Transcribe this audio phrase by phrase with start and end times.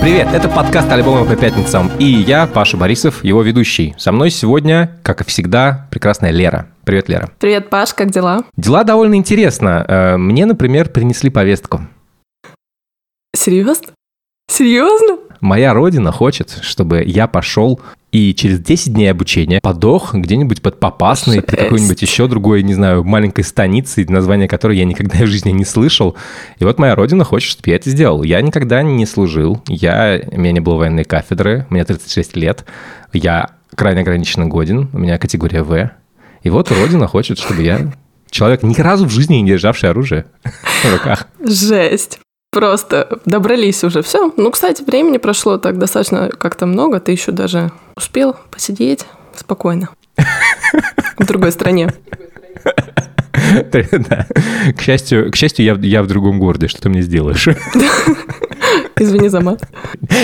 [0.00, 3.94] Привет, это подкаст «Альбомы по пятницам» и я, Паша Борисов, его ведущий.
[3.98, 6.68] Со мной сегодня, как и всегда, прекрасная Лера.
[6.84, 7.30] Привет, Лера.
[7.38, 8.44] Привет, Паш, как дела?
[8.56, 9.84] Дела довольно интересно.
[9.86, 11.82] Э, Мне, например, принесли повестку.
[13.36, 13.88] Серьезно?
[14.50, 15.18] Серьезно?
[15.40, 17.80] Моя родина хочет, чтобы я пошел
[18.12, 21.64] и через 10 дней обучения подох где-нибудь под Попасной, при Жесть.
[21.64, 26.16] какой-нибудь еще другой, не знаю, маленькой станице, название которой я никогда в жизни не слышал.
[26.58, 28.22] И вот моя родина хочет, чтобы я это сделал.
[28.22, 32.64] Я никогда не служил, я, у меня не было военной кафедры, мне 36 лет,
[33.12, 35.90] я крайне ограниченно годен, у меня категория В.
[36.42, 37.92] И вот родина хочет, чтобы я,
[38.30, 41.28] человек ни разу в жизни не державший оружие в руках.
[41.44, 42.18] Жесть.
[42.52, 44.02] Просто добрались уже.
[44.02, 44.32] Все.
[44.36, 46.98] Ну, кстати, времени прошло так достаточно как-то много.
[47.00, 49.88] Ты еще даже успел посидеть спокойно.
[51.18, 51.92] В другой стране.
[53.72, 54.26] Да.
[54.76, 56.68] К счастью, к счастью я, в- я в другом городе.
[56.68, 57.48] Что ты мне сделаешь?
[58.96, 59.62] Извини за мат.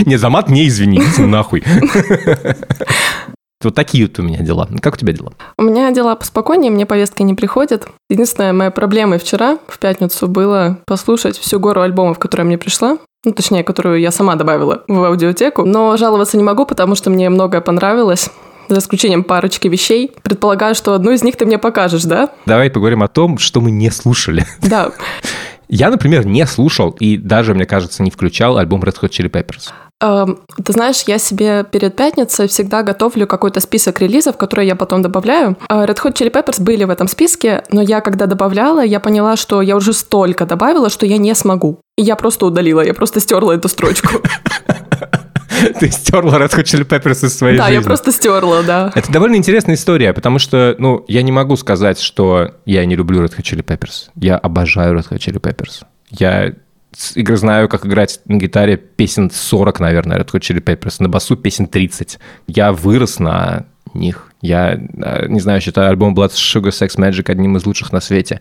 [0.05, 1.65] Не, за мат не извини, иди нахуй.
[3.63, 4.69] Вот такие вот у меня дела.
[4.81, 5.33] Как у тебя дела?
[5.57, 7.89] У меня дела поспокойнее, мне повестки не приходят.
[8.11, 12.99] Единственная моя проблема вчера, в пятницу, было послушать всю гору альбомов, которая мне пришла.
[13.25, 15.65] Ну, точнее, которую я сама добавила в аудиотеку.
[15.65, 18.31] Но жаловаться не могу, потому что мне многое понравилось.
[18.69, 20.13] За исключением парочки вещей.
[20.23, 22.31] Предполагаю, что одну из них ты мне покажешь, да?
[22.47, 24.45] Давай поговорим о том, что мы не слушали.
[24.61, 24.93] Да.
[25.69, 29.71] Я, например, не слушал и даже, мне кажется, не включал альбом Red Hot Chili Peppers.
[30.03, 35.01] Эм, Ты знаешь, я себе перед пятницей всегда готовлю какой-то список релизов, которые я потом
[35.01, 35.57] добавляю.
[35.71, 39.37] Э, Red Hot Chili Peppers были в этом списке, но я когда добавляла, я поняла,
[39.37, 41.81] что я уже столько добавила, что я не смогу.
[41.97, 44.21] И я просто удалила, я просто стерла эту строчку.
[45.81, 47.77] Ты стерла Red Hot Chili Peppers из своей Да, жизни.
[47.79, 48.93] я просто стерла, да.
[48.95, 53.25] Это довольно интересная история, потому что, ну, я не могу сказать, что я не люблю
[53.25, 54.11] Red Hot Chili Peppers.
[54.17, 55.85] Я обожаю Red Hot Chili Peppers.
[56.11, 56.53] Я
[56.93, 61.09] с- игр знаю, как играть на гитаре песен 40, наверное, Red Hot Chili Peppers, на
[61.09, 62.19] басу песен 30.
[62.47, 64.33] Я вырос на них.
[64.43, 68.41] Я, э, не знаю, считаю альбом Blood Sugar Sex Magic одним из лучших на свете.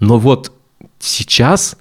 [0.00, 0.52] Но вот
[0.98, 1.76] сейчас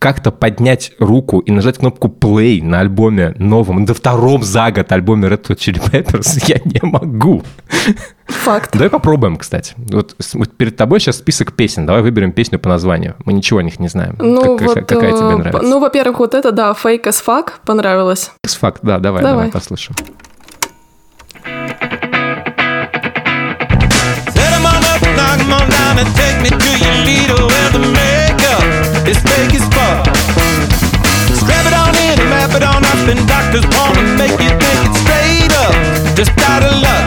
[0.00, 5.28] как-то поднять руку и нажать кнопку play на альбоме новом, на втором за год альбоме
[5.28, 7.42] Red Hot Chili Peppers я не могу.
[8.26, 8.70] Факт.
[8.72, 9.74] Давай попробуем, кстати.
[9.76, 10.16] Вот,
[10.56, 11.84] перед тобой сейчас список песен.
[11.84, 13.14] Давай выберем песню по названию.
[13.26, 14.16] Мы ничего о них не знаем.
[14.18, 15.62] Ну, Как- вот, какая тебе э, нравится?
[15.68, 18.30] Ну, во-первых, вот это, да, fake as fuck понравилось.
[18.48, 19.50] Факт, да, давай, давай, Давай.
[19.52, 19.96] послушаем.
[24.34, 27.70] Set 'em on up, knock 'em on down, and take me to your leader where
[27.72, 27.99] the
[33.08, 35.74] and doctors wanna make you think it's straight up,
[36.16, 37.06] just out of luck.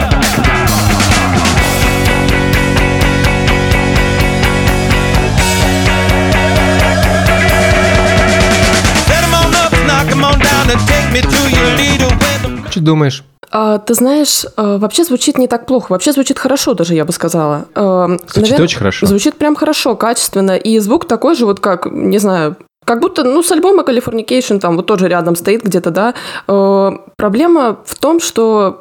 [9.08, 12.38] Set 'em on up, knock 'em on down, and take me to your leader where
[12.42, 13.22] the Что думаешь?
[13.50, 15.92] А, ты знаешь, э, вообще звучит не так плохо.
[15.92, 17.66] Вообще звучит хорошо даже, я бы сказала.
[17.76, 19.06] Э, Звучит навер- очень хорошо.
[19.06, 20.56] Звучит прям хорошо, качественно.
[20.56, 24.76] И звук такой же, вот как, не знаю, как будто, ну, с альбома Californication там
[24.76, 26.14] вот тоже рядом стоит где-то, да.
[26.48, 28.80] Э, проблема в том, что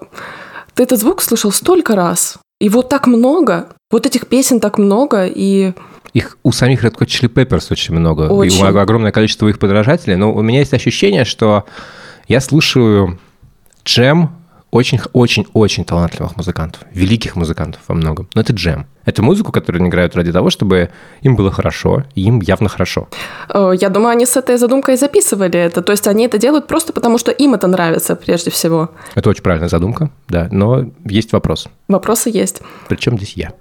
[0.74, 2.38] ты этот звук слышал столько раз.
[2.60, 5.74] Его так много, вот этих песен так много, и
[6.14, 8.24] Их у самих Red Hot Chili Peppers очень много.
[8.32, 8.60] Очень.
[8.60, 10.16] И у- огромное количество их подражателей.
[10.16, 11.66] Но у меня есть ощущение, что
[12.28, 13.20] я слушаю
[13.86, 14.30] джем
[14.74, 16.82] очень-очень-очень талантливых музыкантов.
[16.92, 18.28] Великих музыкантов во многом.
[18.34, 18.88] Но это джем.
[19.06, 20.90] Это музыку, которую они играют ради того, чтобы
[21.22, 23.08] им было хорошо, и им явно хорошо.
[23.50, 25.82] э, я думаю, они с этой задумкой записывали это.
[25.82, 28.90] То есть они это делают просто потому, что им это нравится прежде всего.
[29.14, 30.48] Это очень правильная задумка, да.
[30.52, 31.68] Но есть вопрос.
[31.88, 32.62] Вопросы есть.
[32.88, 33.52] Причем здесь я?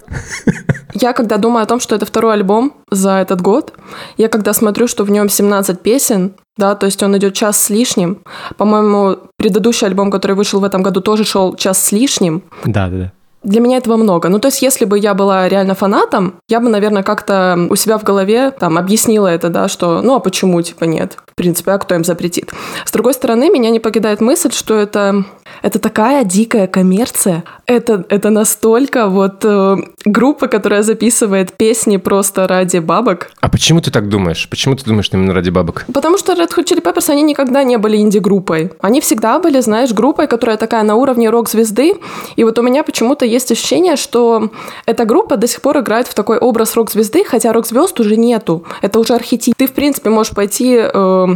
[0.94, 3.74] Я когда думаю о том, что это второй альбом за этот год,
[4.16, 7.70] я когда смотрю, что в нем 17 песен, да, то есть он идет час с
[7.70, 8.18] лишним.
[8.56, 12.42] По-моему, предыдущий альбом, который вышел в этом году, тоже шел час с лишним.
[12.64, 13.12] Да, да, да.
[13.42, 14.28] Для меня этого много.
[14.28, 17.98] Ну, то есть, если бы я была реально фанатом, я бы, наверное, как-то у себя
[17.98, 21.16] в голове там объяснила это, да, что, ну, а почему, типа, нет?
[21.26, 22.52] В принципе, а кто им запретит?
[22.84, 25.24] С другой стороны, меня не покидает мысль, что это,
[25.62, 27.42] это такая дикая коммерция.
[27.66, 33.30] Это, это настолько вот э, группа, которая записывает песни просто ради бабок.
[33.40, 34.48] А почему ты так думаешь?
[34.48, 35.84] Почему ты думаешь, именно ради бабок?
[35.92, 38.70] Потому что Red Hot Chili Peppers, они никогда не были инди-группой.
[38.80, 41.94] Они всегда были, знаешь, группой, которая такая на уровне рок-звезды.
[42.36, 44.50] И вот у меня почему-то есть ощущение, что
[44.86, 48.64] эта группа до сих пор играет в такой образ рок-звезды, хотя рок-звезд уже нету.
[48.80, 49.54] Это уже архетип.
[49.56, 51.26] Ты, в принципе, можешь пойти э,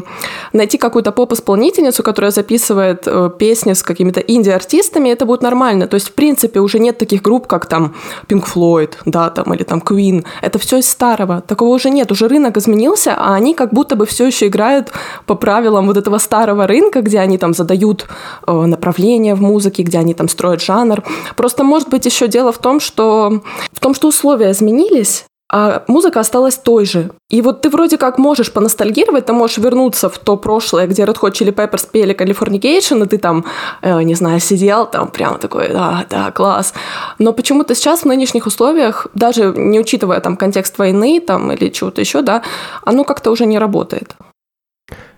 [0.53, 5.87] найти какую-то поп-исполнительницу, которая записывает э, песни с какими-то инди-артистами, это будет нормально.
[5.87, 7.95] То есть, в принципе, уже нет таких групп, как там
[8.29, 10.25] Pink Floyd, да, там, или там Queen.
[10.41, 11.43] Это все из старого.
[11.43, 12.11] Такого уже нет.
[12.11, 14.93] Уже рынок изменился, а они как будто бы все еще играют
[15.27, 18.07] по правилам вот этого старого рынка, где они там задают
[18.47, 21.03] э, направление в музыке, где они там строят жанр.
[21.37, 23.43] Просто, может быть, еще дело в том, что
[23.73, 27.11] в том, что условия изменились, а музыка осталась той же.
[27.31, 31.19] И вот ты вроде как можешь поностальгировать, ты можешь вернуться в то прошлое, где Red
[31.21, 33.45] Hot Chili Peppers пели Californication, и ты там,
[33.83, 36.75] э, не знаю, сидел там прямо такой, да, да, класс.
[37.19, 42.01] Но почему-то сейчас в нынешних условиях, даже не учитывая там контекст войны там или чего-то
[42.01, 42.43] еще, да,
[42.85, 44.17] оно как-то уже не работает.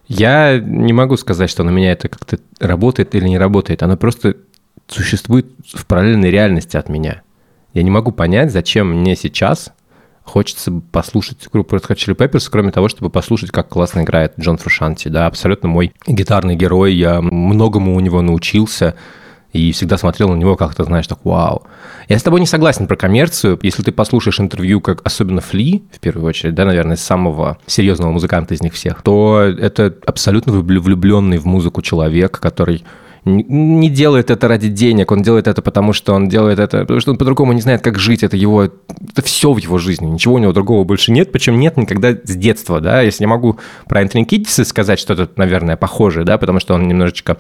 [0.09, 3.83] Я не могу сказать, что на меня это как-то работает или не работает.
[3.83, 4.37] Оно просто
[4.89, 7.23] существует в параллельной реальности от меня.
[7.75, 9.73] Я не могу понять, зачем мне сейчас
[10.29, 14.59] хочется послушать группу Red Hot Chili Peppers, кроме того, чтобы послушать, как классно играет Джон
[14.59, 15.09] Фрушанти.
[15.09, 18.95] Да, абсолютно мой гитарный герой, я многому у него научился
[19.53, 21.63] и всегда смотрел на него как-то, знаешь, так вау.
[22.09, 23.59] Я с тобой не согласен про коммерцию.
[23.63, 28.55] Если ты послушаешь интервью, как особенно Фли, в первую очередь, да, наверное, самого серьезного музыканта
[28.55, 32.85] из них всех, то это абсолютно влюбленный в музыку человек, который
[33.25, 37.11] не делает это ради денег, он делает это потому, что он делает это, потому что
[37.13, 40.39] он по-другому не знает, как жить, это его, это все в его жизни, ничего у
[40.39, 44.25] него другого больше нет, причем нет никогда с детства, да, если не могу про Энтони
[44.25, 47.39] Киддиса сказать что-то, наверное, похожее, да, потому что он немножечко,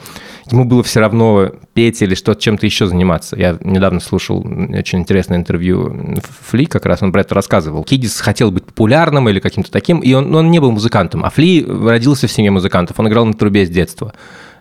[0.51, 3.37] ему было все равно петь или что-то чем-то еще заниматься.
[3.37, 7.85] Я недавно слушал очень интересное интервью Фли, как раз он про это рассказывал.
[7.85, 11.65] Киддис хотел быть популярным или каким-то таким, и он, он не был музыкантом, а Фли
[11.65, 14.13] родился в семье музыкантов, он играл на трубе с детства.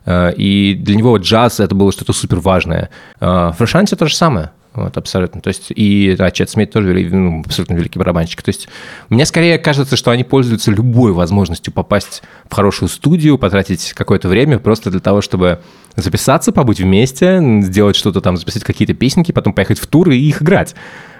[0.07, 2.89] Э, и для него джаз это было что-то супер важное.
[3.19, 4.51] Э, Фрешанти то же самое.
[4.73, 5.41] Вот, абсолютно.
[5.41, 8.43] То есть, и да, Чет Смит тоже ну, абсолютно великий барабанщик.
[8.43, 8.69] То есть,
[9.09, 14.59] мне скорее кажется, что они пользуются любой возможностью попасть в хорошую студию, потратить какое-то время
[14.59, 15.61] просто для того, чтобы
[15.95, 20.43] записаться, побыть вместе, сделать что-то там, записать какие-то песенки, потом поехать в тур и их
[20.43, 20.75] играть.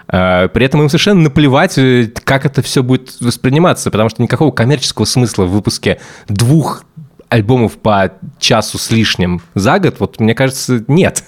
[0.08, 1.80] Э, при этом им совершенно наплевать,
[2.24, 6.00] как это все будет восприниматься, потому что никакого коммерческого смысла в выпуске
[6.30, 6.84] двух
[7.30, 11.24] альбомов по часу с лишним за год, вот мне кажется, нет.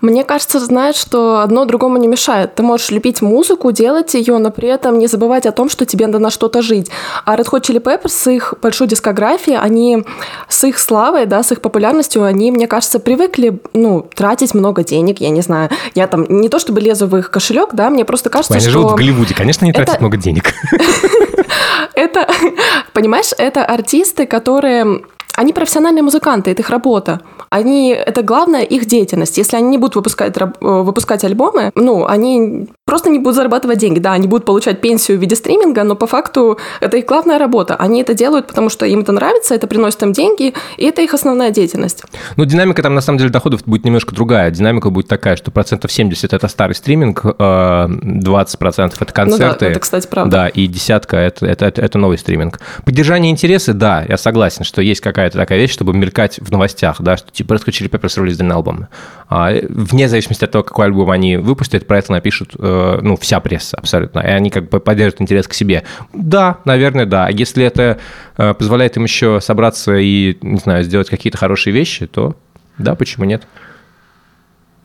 [0.00, 2.54] Мне кажется, знаешь, что одно другому не мешает.
[2.54, 6.06] Ты можешь любить музыку, делать ее, но при этом не забывать о том, что тебе
[6.06, 6.90] надо на что-то жить.
[7.24, 10.04] А Red Hot Chili Peppers с их большой дискографией, они
[10.48, 15.20] с их славой, да, с их популярностью, они, мне кажется, привыкли, ну, тратить много денег,
[15.20, 15.70] я не знаю.
[15.94, 18.70] Я там не то чтобы лезу в их кошелек, да, мне просто кажется, они что...
[18.70, 20.54] Они живут в Голливуде, конечно, они тратят много денег.
[21.94, 22.28] Это,
[22.92, 25.02] понимаешь, это артисты, которые
[25.36, 27.20] они профессиональные музыканты, это их работа.
[27.50, 29.38] Они, это главное их деятельность.
[29.38, 33.98] Если они не будут выпускать, э, выпускать альбомы, ну, они просто не будут зарабатывать деньги.
[33.98, 37.76] Да, они будут получать пенсию в виде стриминга, но по факту это их главная работа.
[37.76, 41.12] Они это делают, потому что им это нравится, это приносит им деньги, и это их
[41.12, 42.02] основная деятельность.
[42.36, 44.50] Ну, динамика там, на самом деле, доходов будет немножко другая.
[44.50, 49.44] Динамика будет такая, что процентов 70– это старый стриминг, 20% э,– это концерты.
[49.44, 50.30] Ну да, это, кстати, правда.
[50.30, 52.60] Да, и десятка это,– это, это, это новый стриминг.
[52.84, 57.16] Поддержание интереса, да, я согласен, что есть какая-то такая вещь, чтобы мелькать в новостях, да,
[57.16, 58.86] что типа Red Hot Chili Peppers released an album.
[59.28, 63.16] А, вне зависимости от того, какой альбом они выпустят, про это напишут э, Э, ну,
[63.16, 65.84] вся пресса абсолютно, и они как бы поддерживают интерес к себе.
[66.12, 67.26] Да, наверное, да.
[67.26, 67.98] А если это
[68.36, 72.36] э, позволяет им еще собраться и, не знаю, сделать какие-то хорошие вещи, то
[72.78, 73.46] да, почему нет?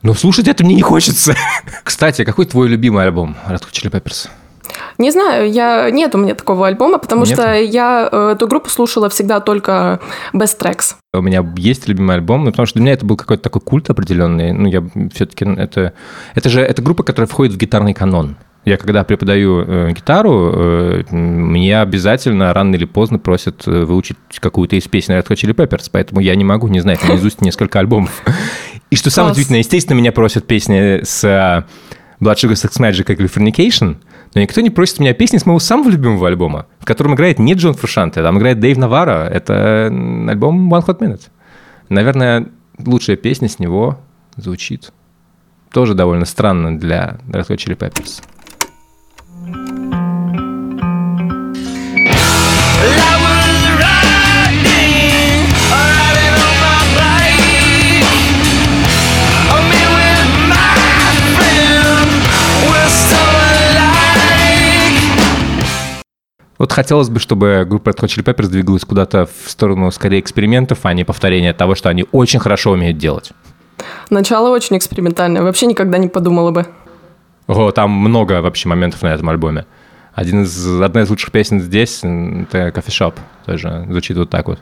[0.02, 1.36] Но слушать это мне не хочется.
[1.84, 4.28] Кстати, какой твой любимый альбом Red Hot Chili Peppers?
[4.98, 7.34] Не знаю, я нет у меня такого альбома, потому нет?
[7.34, 10.00] что я э, эту группу слушала всегда только
[10.32, 10.94] Best Tracks.
[11.14, 13.90] У меня есть любимый альбом, ну, потому что для меня это был какой-то такой культ
[13.90, 14.52] определенный.
[14.52, 14.82] Ну, я
[15.14, 15.92] все-таки это
[16.34, 18.36] это же это группа, которая входит в гитарный канон.
[18.64, 24.76] Я когда преподаю э, гитару, э, меня обязательно рано или поздно просят э, выучить какую-то
[24.76, 28.22] из песен Red Hot Chili Peppers, поэтому я не могу не знать наизусть несколько альбомов.
[28.90, 31.66] И что самое удивительное, естественно, меня просят песни с
[32.22, 33.96] э, Blood Sugar Sex Magic и Californication,
[34.34, 37.54] но никто не просит меня песни с моего самого любимого альбома, в котором играет не
[37.54, 39.28] Джон Фрушанте, а там играет Дэйв Навара.
[39.28, 41.28] Это альбом One Hot Minute.
[41.88, 42.48] Наверное,
[42.78, 43.98] лучшая песня с него
[44.36, 44.92] звучит.
[45.70, 48.22] Тоже довольно странно для Red Hot Chili Peppers.
[66.62, 70.78] Вот хотелось бы, чтобы группа Red Hot Chili Peppers двигалась куда-то в сторону скорее экспериментов,
[70.84, 73.32] а не повторения того, что они очень хорошо умеют делать.
[74.10, 75.42] Начало очень экспериментальное.
[75.42, 76.66] Вообще никогда не подумала бы.
[77.48, 79.66] О, там много вообще моментов на этом альбоме.
[80.14, 83.14] Один из, одна из лучших песен здесь— это Shop.
[83.44, 84.60] Тоже звучит вот так вот.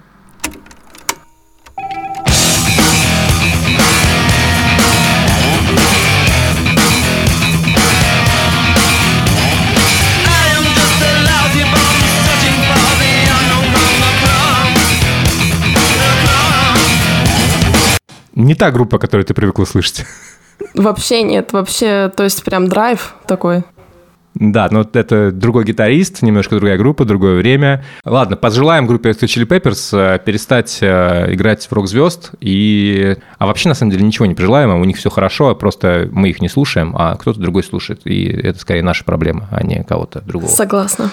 [18.41, 20.07] Не та группа, которую ты привыкла слышать.
[20.75, 23.65] Вообще нет, вообще, то есть прям драйв такой.
[24.35, 27.85] Да, но это другой гитарист, немножко другая группа, другое время.
[28.05, 32.33] Ладно, пожелаем группе Red Hot Chili Peppers э, перестать э, играть в рок-звезд.
[32.41, 33.17] И...
[33.39, 36.41] А вообще, на самом деле, ничего не пожелаем, у них все хорошо, просто мы их
[36.41, 38.03] не слушаем, а кто-то другой слушает.
[38.05, 40.51] И это скорее наша проблема, а не кого-то другого.
[40.51, 41.11] Согласна.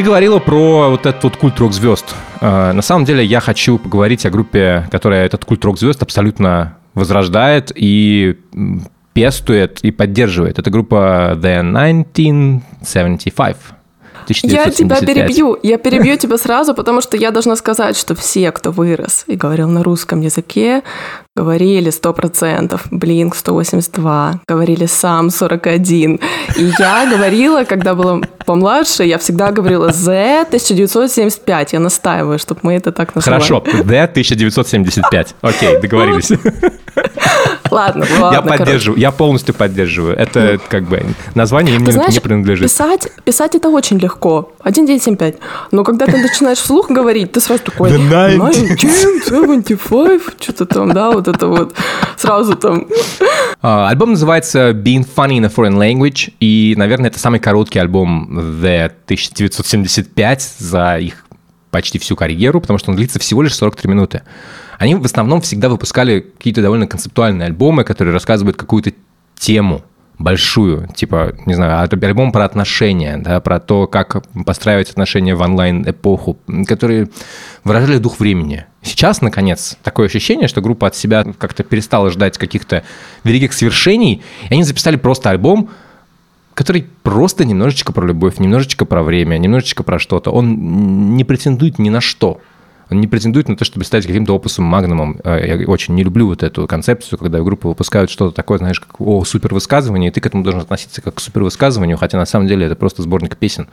[0.00, 2.14] Ты говорила про вот этот вот культ рок-звезд.
[2.40, 7.70] Э, на самом деле я хочу поговорить о группе, которая этот культ рок-звезд абсолютно возрождает
[7.74, 8.38] и
[9.12, 10.58] пестует и поддерживает.
[10.58, 13.56] Это группа The 1975.
[14.24, 14.66] 1975.
[14.66, 18.70] Я тебя перебью, я перебью тебя сразу, потому что я должна сказать, что все, кто
[18.70, 20.82] вырос и говорил на русском языке,
[21.36, 26.20] говорили 100%, Blink 182, говорили сам 41.
[26.56, 31.72] И я говорила, когда была помладше, я всегда говорила Z 1975.
[31.72, 33.42] Я настаиваю, чтобы мы это так называли.
[33.42, 35.34] Хорошо, Z 1975.
[35.40, 36.30] Окей, договорились.
[37.80, 38.36] Ладно, ладно.
[38.36, 40.16] Я поддерживаю, я полностью поддерживаю.
[40.16, 41.02] Это как бы
[41.34, 42.64] название им не, принадлежит.
[42.64, 44.52] Писать, писать это очень легко.
[44.60, 45.36] 1975.
[45.70, 51.46] Но когда ты начинаешь вслух говорить, ты сразу такой 1975, что-то там, да, вот это
[51.46, 51.74] вот
[52.16, 52.86] сразу там.
[53.62, 58.38] Uh, альбом называется Being Funny in a Foreign Language, и, наверное, это самый короткий альбом
[58.38, 61.24] The 1975 за их
[61.70, 64.22] почти всю карьеру, потому что он длится всего лишь 43 минуты.
[64.78, 68.92] Они в основном всегда выпускали какие-то довольно концептуальные альбомы, которые рассказывают какую-то
[69.38, 69.82] тему,
[70.20, 76.38] большую, типа, не знаю, альбом про отношения, да, про то, как постраивать отношения в онлайн-эпоху,
[76.66, 77.08] которые
[77.64, 78.66] выражали дух времени.
[78.82, 82.84] Сейчас, наконец, такое ощущение, что группа от себя как-то перестала ждать каких-то
[83.24, 85.70] великих свершений, и они записали просто альбом,
[86.54, 90.30] который просто немножечко про любовь, немножечко про время, немножечко про что-то.
[90.30, 92.40] Он не претендует ни на что.
[92.90, 95.20] Он не претендует на то, чтобы стать каким-то опусом магнумом.
[95.22, 99.00] Э, я очень не люблю вот эту концепцию, когда группы выпускают что-то такое, знаешь, как
[99.00, 102.26] о, супер высказывание, и ты к этому должен относиться как к супер высказыванию, хотя на
[102.26, 103.68] самом деле это просто сборник песен,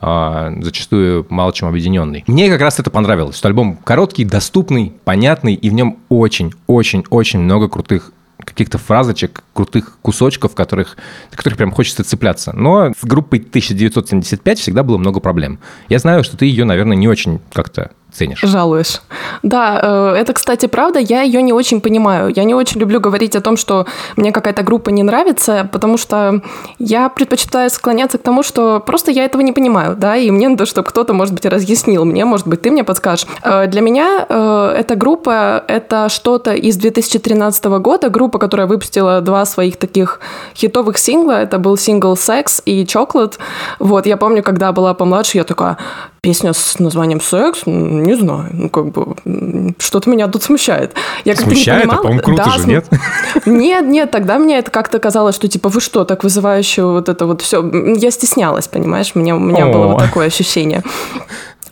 [0.00, 2.22] а, зачастую мало чем объединенный.
[2.28, 7.68] Мне как раз это понравилось, что альбом короткий, доступный, понятный, и в нем очень-очень-очень много
[7.68, 8.12] крутых
[8.50, 10.96] каких-то фразочек, крутых кусочков, которых,
[11.30, 12.52] которых прям хочется цепляться.
[12.54, 15.58] Но с группой 1975 всегда было много проблем.
[15.88, 18.40] Я знаю, что ты ее, наверное, не очень как-то ценишь.
[18.40, 19.00] Жалуешь.
[19.42, 22.32] Да, э, это, кстати, правда, я ее не очень понимаю.
[22.34, 23.86] Я не очень люблю говорить о том, что
[24.16, 26.42] мне какая-то группа не нравится, потому что
[26.78, 30.66] я предпочитаю склоняться к тому, что просто я этого не понимаю, да, и мне надо,
[30.66, 33.26] чтобы кто-то, может быть, разъяснил мне, может быть, ты мне подскажешь.
[33.42, 39.44] Э, для меня э, эта группа— это что-то из 2013 года, группа, которая выпустила два
[39.44, 40.20] своих таких
[40.54, 43.34] хитовых сингла, это был сингл «Секс» и «Chocolate».
[43.78, 45.76] Вот, я помню, когда была помладше, я такая,
[46.20, 49.14] песня с названием «Секс», не знаю, ну как бы
[49.78, 50.94] что-то меня тут смущает.
[51.24, 51.86] Я смущает?
[51.86, 52.86] Не по-моему, круто да, же, нет?
[53.46, 57.26] Нет, нет, тогда мне это как-то казалось, что типа вы что, так вызывающе вот это
[57.26, 57.62] вот все.
[57.96, 60.82] Я стеснялась, понимаешь, у меня, у меня было вот такое ощущение.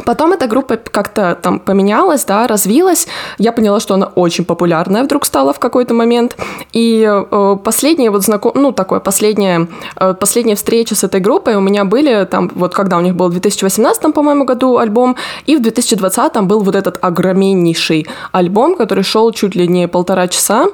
[0.05, 3.07] Потом эта группа как-то там поменялась, да, развилась.
[3.39, 6.37] Я поняла, что она очень популярная вдруг стала в какой-то момент.
[6.73, 8.53] И э, последние вот знаком...
[8.55, 12.97] ну, такое, последние, э, последние встречи с этой группой у меня были там, вот когда
[12.97, 18.07] у них был в 2018, по-моему, году альбом, и в 2020 был вот этот огромнейший
[18.33, 20.67] альбом, который шел чуть ли не полтора часа,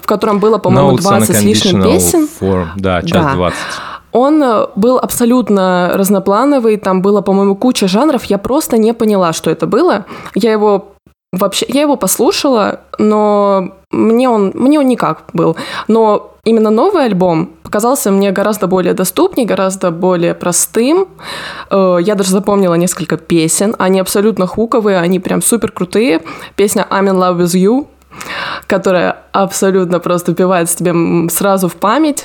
[0.00, 2.28] в котором было, по-моему, 20 с лишним песен.
[2.40, 2.66] Form.
[2.76, 3.34] Да, час да.
[3.34, 3.56] 20.
[4.18, 9.48] Он э, был абсолютно разноплановый, там было, по-моему, куча жанров, я просто не поняла, что
[9.48, 10.06] это было.
[10.34, 10.86] Я его
[11.32, 15.56] вообще, я его послушала, но мне он, мне он никак был.
[15.86, 21.06] Но именно новый альбом показался мне гораздо более доступней, гораздо более простым.
[21.70, 26.22] Э, я даже запомнила несколько песен, они абсолютно хуковые, они прям супер крутые.
[26.56, 27.86] Песня I'm in love with you,
[28.66, 32.24] которая абсолютно просто вбивается тебе сразу в память.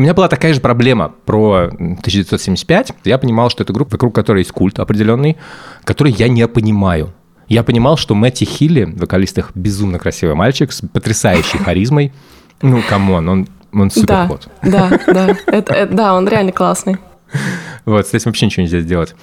[0.00, 2.92] У меня была такая же проблема про 1975.
[3.04, 5.36] Я понимал, что это группа, вокруг которой есть культ определенный,
[5.84, 7.12] который я не понимаю.
[7.48, 12.14] Я понимал, что Мэтти Хилли, вокалист их, безумно красивый мальчик с потрясающей харизмой.
[12.62, 14.48] Ну, come on, он, он super hot.
[14.62, 15.36] Да, да, да.
[15.46, 16.96] Это, это, да, он реально классный.
[17.84, 19.14] Вот, с этим вообще ничего нельзя сделать.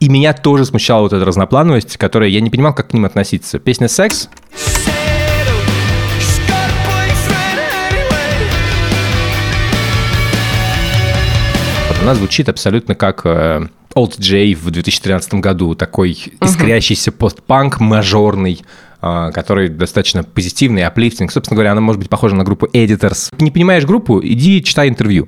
[0.00, 3.60] И меня тоже смущала вот эта разноплановость, которая я не понимал, как к ним относиться.
[3.60, 4.28] Песня «Секс»
[12.06, 18.62] Она звучит абсолютно как э, Old J в 2013 году, такой искрящийся постпанк мажорный,
[19.02, 21.32] э, который достаточно позитивный, аплифтинг.
[21.32, 23.34] Собственно говоря, она может быть похожа на группу Editors.
[23.40, 25.26] Не понимаешь группу, иди читай интервью.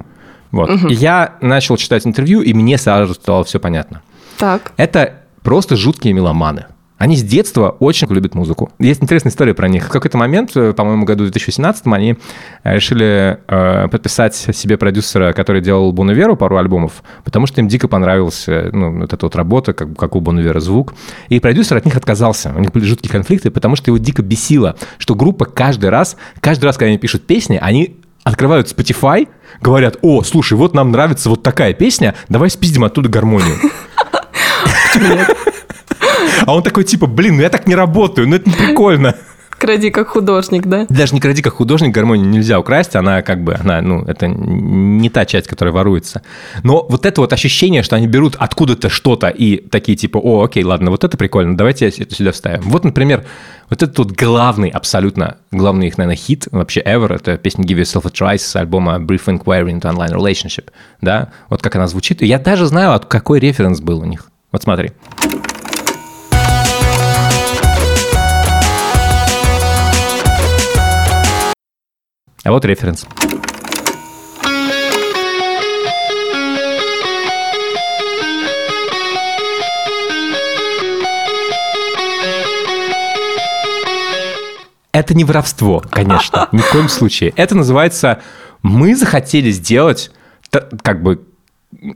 [0.53, 0.71] Вот.
[0.89, 4.03] И Я начал читать интервью, и мне сразу стало все понятно.
[4.39, 4.71] Так.
[4.77, 6.67] Это просто жуткие меломаны.
[6.99, 8.71] Они с детства очень любят музыку.
[8.81, 9.87] Есть интересная история про них.
[9.87, 12.17] В какой-то момент, э, по-моему, году 2018 они
[12.65, 17.87] э, решили э, подписать себе продюсера, который делал Бонуверу пару альбомов, потому что им дико
[17.87, 20.95] понравилась э, ну, вот эта вот работа, как, как у Бонувера звук.
[21.29, 22.53] И продюсер от них отказался.
[22.55, 26.65] У них были жуткие конфликты, потому что его дико бесило, что группа каждый раз, каждый
[26.65, 29.29] раз, когда они пишут песни, они открывают Spotify,
[29.61, 33.57] говорят, о, слушай, вот нам нравится вот такая песня, давай спиздим оттуда гармонию.
[36.47, 39.15] А он такой, типа, блин, ну я так не работаю, ну это не прикольно.
[39.59, 40.87] Кради как художник, да?
[40.89, 45.11] Даже не кради как художник, гармонию нельзя украсть, она как бы, она, ну, это не
[45.11, 46.23] та часть, которая воруется.
[46.63, 50.63] Но вот это вот ощущение, что они берут откуда-то что-то и такие типа, о, окей,
[50.63, 52.63] ладно, вот это прикольно, давайте это сюда вставим.
[52.63, 53.25] Вот, например,
[53.69, 58.07] вот этот вот главный, абсолютно главный их, наверное, хит вообще ever, это песня Give Yourself
[58.07, 60.69] a Try с альбома Brief Inquiry into Online Relationship,
[61.01, 62.23] да, вот как она звучит.
[62.23, 64.31] И я даже знаю, от какой референс был у них.
[64.53, 64.93] Вот смотри.
[72.49, 73.05] А вот референс.
[84.93, 87.35] Это не воровство, конечно, ни в коем случае.
[87.37, 88.23] Это называется
[88.63, 90.11] «мы захотели сделать
[90.51, 91.28] как бы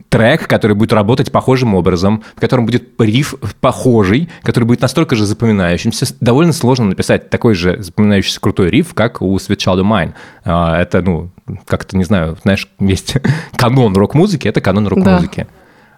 [0.09, 5.25] трек, который будет работать похожим образом, в котором будет риф похожий, который будет настолько же
[5.25, 6.05] запоминающимся.
[6.19, 10.13] Довольно сложно написать такой же запоминающийся крутой риф, как у Sweet Child of Mine.
[10.45, 11.31] А, Это, ну,
[11.65, 13.15] как-то, не знаю, знаешь, есть
[13.57, 15.47] канон рок-музыки, это канон рок-музыки.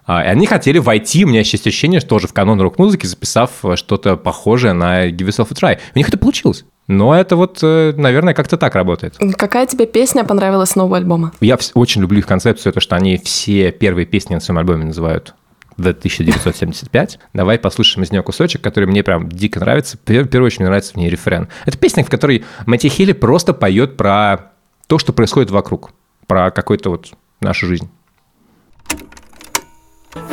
[0.06, 3.50] А, И они хотели войти, у меня есть ощущение, что тоже в канон рок-музыки, записав
[3.74, 5.78] что-то похожее на Give Yourself a Try.
[5.94, 6.64] У них это получилось.
[6.88, 9.16] Но это вот, э, наверное, как-то так работает.
[9.36, 11.32] Какая тебе песня понравилась с нового альбома?
[11.40, 15.34] Я очень люблю их концепцию, то, что они все первые песни на своем альбоме называют
[15.78, 17.18] The 1975.
[17.34, 19.98] Давай послушаем из нее кусочек, который мне прям дико нравится.
[19.98, 21.48] В первую очередь мне нравится в ней рефрен.
[21.66, 24.52] Это песня, в которой Мэтти Хилли просто поет про
[24.86, 25.90] то, что происходит вокруг,
[26.26, 27.90] про какую-то вот нашу жизнь.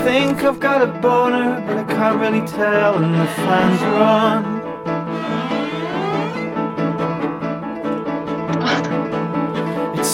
[0.05, 4.72] Think I've got a boner, but I can't really tell, and the fans are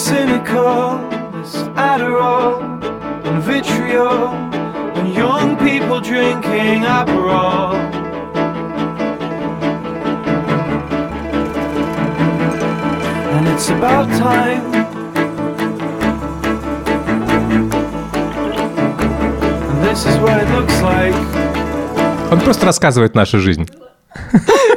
[0.00, 0.98] cynical,
[1.38, 2.62] it's Adderall
[3.26, 4.28] and vitriol,
[4.96, 7.74] and young people drinking Aperol.
[13.34, 14.64] And it's about time.
[19.68, 21.14] And this is what it looks like.
[22.32, 23.68] Он просто рассказывает нашу жизнь.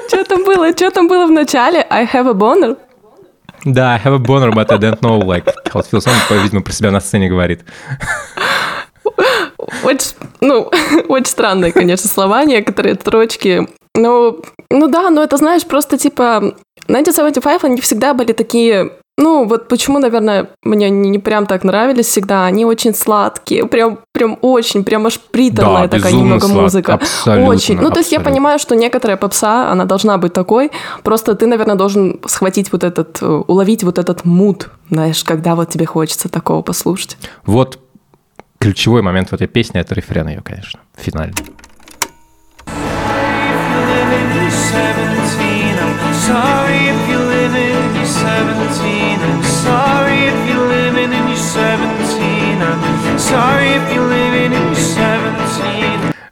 [0.10, 0.72] Что там было?
[0.74, 1.86] Что там было в начале?
[1.90, 2.76] I have a boner?
[3.66, 6.08] Да, I have a boner, but I don't know, like, how it feels.
[6.30, 7.62] Он, видимо, про себя на сцене говорит.
[9.84, 10.70] Очень, ну,
[11.08, 13.68] очень странные, конечно, слова, некоторые строчки.
[13.96, 16.38] Ну, ну да, но это, знаешь, просто типа
[16.88, 22.08] 1975, они всегда были такие ну, вот почему, наверное, мне они не прям так нравились
[22.08, 22.46] всегда.
[22.46, 26.94] Они очень сладкие, прям, прям очень, прям аж приторная Да, такая немного сладко, музыка.
[26.96, 27.80] абсолютно, очень.
[27.80, 30.72] Ну, то есть я понимаю, что некоторая попса, она должна быть такой.
[31.04, 35.70] Просто ты, наверное, должен схватить вот этот, э, уловить вот этот мут, знаешь, когда вот
[35.70, 37.18] тебе хочется такого послушать.
[37.46, 37.80] Вот
[38.58, 41.36] ключевой момент в этой песне– это рефрен ее, конечно, финальный.
[46.26, 47.13] If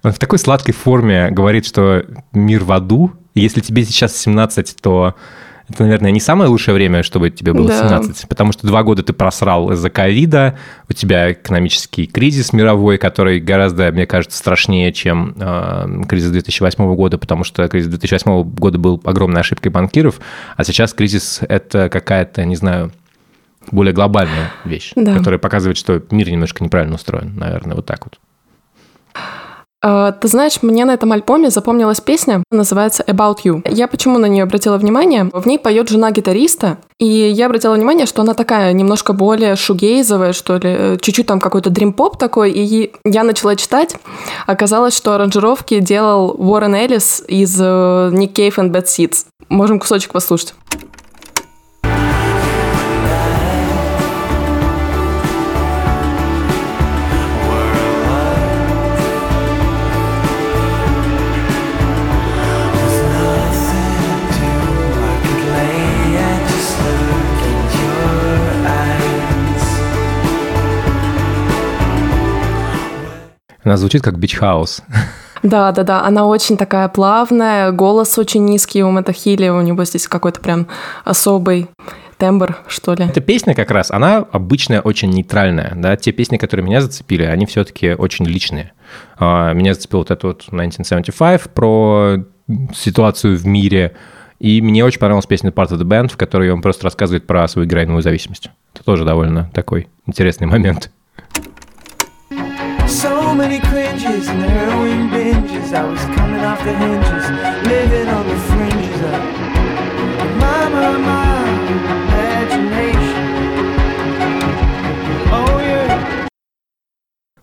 [0.04, 3.12] Он в такой сладкой форме говорит, что мир в аду.
[3.36, 5.16] Если тебе сейчас 17, то
[5.70, 7.88] это, наверное, не самое лучшее время, чтобы тебе было Да.
[7.88, 8.28] 17.
[8.28, 10.58] Потому что два года ты просрал из-за ковида,
[10.90, 17.18] у тебя экономический кризис мировой, который гораздо, мне кажется, страшнее, чем э, кризис 2008 года,
[17.18, 20.20] потому что кризис 2008 года был огромной ошибкой банкиров,
[20.58, 22.92] а сейчас кризис– это какая-то, не знаю,
[23.69, 25.13] более глобальная вещь, Да.
[25.15, 28.19] которая показывает, что мир немножко неправильно устроен, наверное, вот так вот.
[29.84, 33.62] А, Ты знаешь, мне на этом альбоме запомнилась песня, называется About You.
[33.67, 35.30] Я почему на нее обратила внимание?
[35.34, 40.34] В ней поет жена гитариста, и я обратила внимание, что она такая немножко более шугейзовая,
[40.34, 43.95] что ли, э, чуть-чуть там какой-то дрим-поп такой, и я начала читать.
[44.45, 49.26] Оказалось, что аранжировки делал Уоррен Эллис из э, Nick Cave and Bad Seeds.
[49.50, 50.54] Можем кусочек послушать.
[73.63, 74.82] Она звучит как Beach House.
[75.43, 79.84] Да, да, да, она очень такая плавная, голос очень низкий у Мэтта Хилли, у него
[79.86, 80.67] здесь какой-то прям
[81.04, 81.67] особый
[82.17, 83.06] тембр, что ли.
[83.06, 87.47] Эта песня как раз, она обычная, очень нейтральная, да, те песни, которые меня зацепили, они
[87.47, 88.74] все-таки очень личные.
[89.17, 92.17] А, меня зацепил вот этот вот 1975 про
[92.76, 93.93] ситуацию в мире,
[94.38, 97.47] и мне очень понравилась песня Part of the Band, в которой он просто рассказывает про
[97.47, 98.52] свою героиновую зависимость.
[98.76, 100.91] Это тоже довольно такой интересный момент.
[102.91, 105.71] So many cringes and heroin binges.
[105.73, 107.25] I was coming off the hinges,
[107.63, 109.21] living on the fringes of
[110.41, 111.39] my, my, my
[111.71, 113.15] imagination.
[115.32, 116.27] Oh yeah.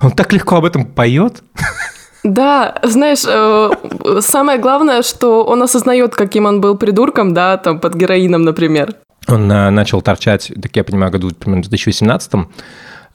[0.00, 1.42] Он так легко об этом поет.
[2.24, 7.94] Да, знаешь, э, самое главное, что он осознает, каким он был придурком, да, там под
[7.94, 8.96] героином, например.
[9.28, 12.44] Он э, начал торчать, так я понимаю, году примерно в 2018 Э,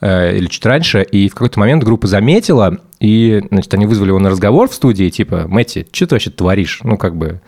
[0.03, 4.29] или чуть раньше, и в какой-то момент группа заметила, и, значит, они вызвали его на
[4.29, 6.81] разговор в студии, типа, Мэтти, что ты вообще творишь?
[6.83, 7.41] Ну, как бы,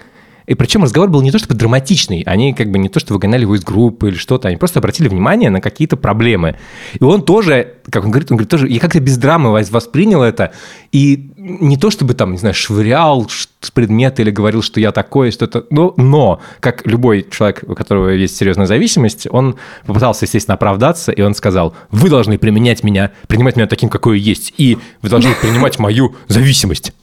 [0.48, 3.42] и причем разговор был не то чтобы драматичный, они как бы не то что выгоняли
[3.42, 6.58] его из группы или что-то, они просто обратили внимание на какие-то проблемы.
[7.00, 10.54] И он тоже, как он говорит, он говорит тоже, я как-то без драмы воспринял это,
[10.92, 13.28] и не то чтобы там, не знаю, швырял
[13.74, 18.38] предметы или говорил, что я такой, что-то, но, но, как любой человек, у которого есть
[18.38, 19.56] серьезная зависимость, он
[19.86, 24.26] попытался, естественно, оправдаться, и он сказал, вы должны применять меня, принимать меня таким, какой я
[24.26, 26.94] есть, и вы должны принимать мою зависимость.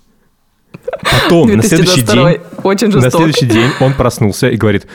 [1.03, 4.87] Потом, на следующий день, очень на следующий день он проснулся и говорит,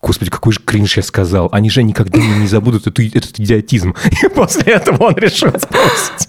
[0.00, 1.48] Господи, какой же кринж я сказал.
[1.52, 3.94] Они же никогда не забудут эту, этот идиотизм.
[4.22, 6.28] И после этого он решил сбросить.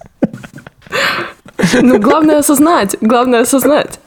[1.82, 4.00] Ну, главное осознать, главное осознать.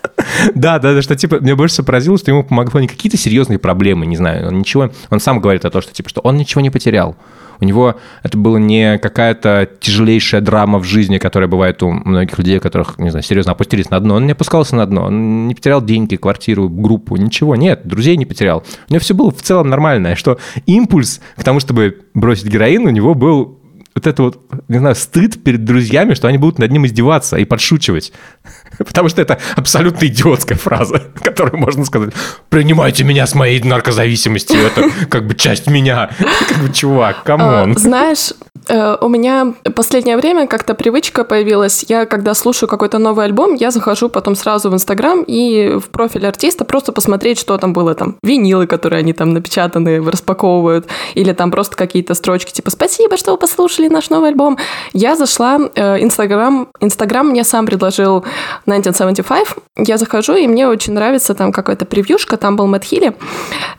[0.55, 3.59] Да, да, да, что типа, мне больше всего поразило, что ему помогло не какие-то серьезные
[3.59, 6.61] проблемы, не знаю, он ничего, он сам говорит о том, что типа, что он ничего
[6.61, 7.17] не потерял.
[7.61, 12.59] У него это было не какая-то тяжелейшая драма в жизни, которая бывает у многих людей,
[12.59, 14.17] которых, не знаю, серьезно опустились на дно.
[14.17, 17.55] Он не опускался на дно, он не потерял деньги, квартиру, группу, ничего.
[17.55, 18.65] Нет, друзей не потерял.
[18.89, 22.91] У него все было в целом нормально, что импульс к тому, чтобы бросить героин, у
[22.91, 23.61] него был
[23.95, 27.45] вот это вот, не знаю, стыд перед друзьями, что они будут над ним издеваться и
[27.45, 28.13] подшучивать.
[28.79, 32.15] Потому что это абсолютно идиотская фраза, которую можно сказать,
[32.49, 36.11] принимайте меня с моей наркозависимостью, это как бы часть меня.
[36.49, 37.77] Как бы, чувак, come on.
[37.77, 38.33] Знаешь,
[38.69, 41.85] у меня последнее время как-то привычка появилась.
[41.89, 46.27] Я, когда слушаю какой-то новый альбом, я захожу потом сразу в Инстаграм и в профиль
[46.27, 48.17] артиста просто посмотреть, что там было там.
[48.23, 50.87] Винилы, которые они там напечатаны, распаковывают.
[51.15, 54.59] Или там просто какие-то строчки типа «Спасибо, что вы послушали наш новый альбом».
[54.93, 58.25] Я зашла, э, Инстаграм, Инстаграм мне сам предложил
[58.67, 59.49] 1975.
[59.79, 63.15] Я захожу, и мне очень нравится там какая-то превьюшка, там был Мэтт Хилли.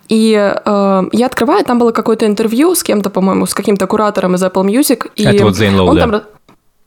[0.10, 4.44] И э, я открываю, там было какое-то интервью с кем-то, по-моему, с каким-то куратором из
[4.44, 4.73] Apple Music.
[5.16, 6.02] И Это вот Зейн Лоу, он да.
[6.08, 6.22] там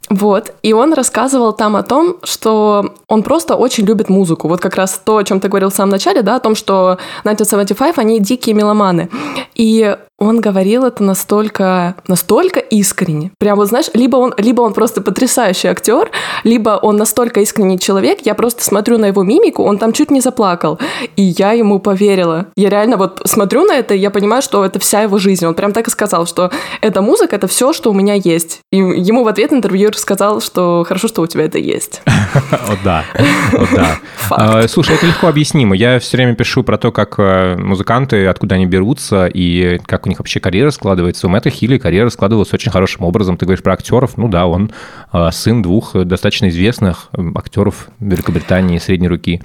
[0.09, 4.46] вот, и он рассказывал там о том, что он просто очень любит музыку.
[4.46, 6.99] Вот как раз то, о чем ты говорил в самом начале, да, о том, что
[7.22, 9.09] 1975, они дикие меломаны.
[9.57, 13.33] И он говорил это настолько, настолько искренне.
[13.38, 16.11] Прям вот, знаешь, либо он, либо он просто потрясающий актер,
[16.42, 18.20] либо он настолько искренний человек.
[18.24, 20.79] Я просто смотрю на его мимику, он там чуть не заплакал.
[21.16, 22.46] И я ему поверила.
[22.57, 25.44] Я реально вот смотрю на это, и я понимаю, что это вся его жизнь.
[25.44, 26.50] Он прям так и сказал, что
[26.81, 28.61] эта музыка— это все, что у меня есть.
[28.72, 32.00] И ему в ответ интервьюер сказал, что хорошо, что у тебя это есть.
[32.50, 33.05] О, да.
[33.52, 33.98] О, да.
[34.29, 35.76] А, слушай, это легко объяснимо.
[35.76, 40.09] Я все время пишу про то, как э, музыканты, откуда они берутся, и как у
[40.09, 41.27] них вообще карьера складывается.
[41.27, 43.37] У Мэтта Хилли карьера складывалась очень хорошим образом.
[43.37, 44.71] Ты говоришь про актеров, ну да, он
[45.12, 49.42] э, сын двух достаточно известных э, актеров Великобритании средней руки.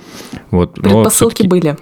[0.52, 0.76] Вот.
[0.76, 1.78] Предпосылки были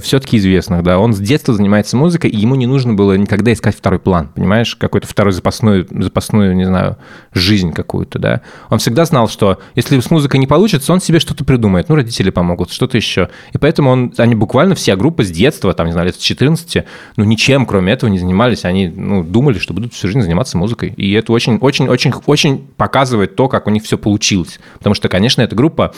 [0.00, 0.98] все-таки известных, да.
[0.98, 4.74] Он с детства занимается музыкой, и ему не нужно было никогда искать второй план, понимаешь?
[4.74, 6.96] Какой-то второй запасной, запасную, не знаю,
[7.34, 8.40] жизнь какую-то, да.
[8.70, 11.90] Он всегда знал, что если с музыкой не получится, он себе что-то придумает.
[11.90, 13.28] Ну, родители помогут, что-то еще.
[13.52, 16.84] И поэтому он, они буквально вся группа с детства, там, не знаю, лет с 14,
[17.16, 18.64] ну, ничем, кроме этого, не занимались.
[18.64, 20.94] Они, ну, думали, что будут всю жизнь заниматься музыкой.
[20.96, 24.58] И это очень, очень, очень, очень показывает то, как у них все получилось.
[24.78, 25.92] Потому что, конечно, эта группа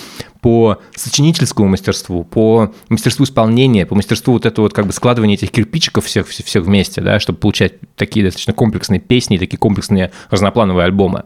[0.44, 5.50] по сочинительскому мастерству, по мастерству исполнения, по мастерству вот этого вот как бы складывания этих
[5.50, 11.24] кирпичиков всех, всех вместе, да, чтобы получать такие достаточно комплексные песни, такие комплексные разноплановые альбомы.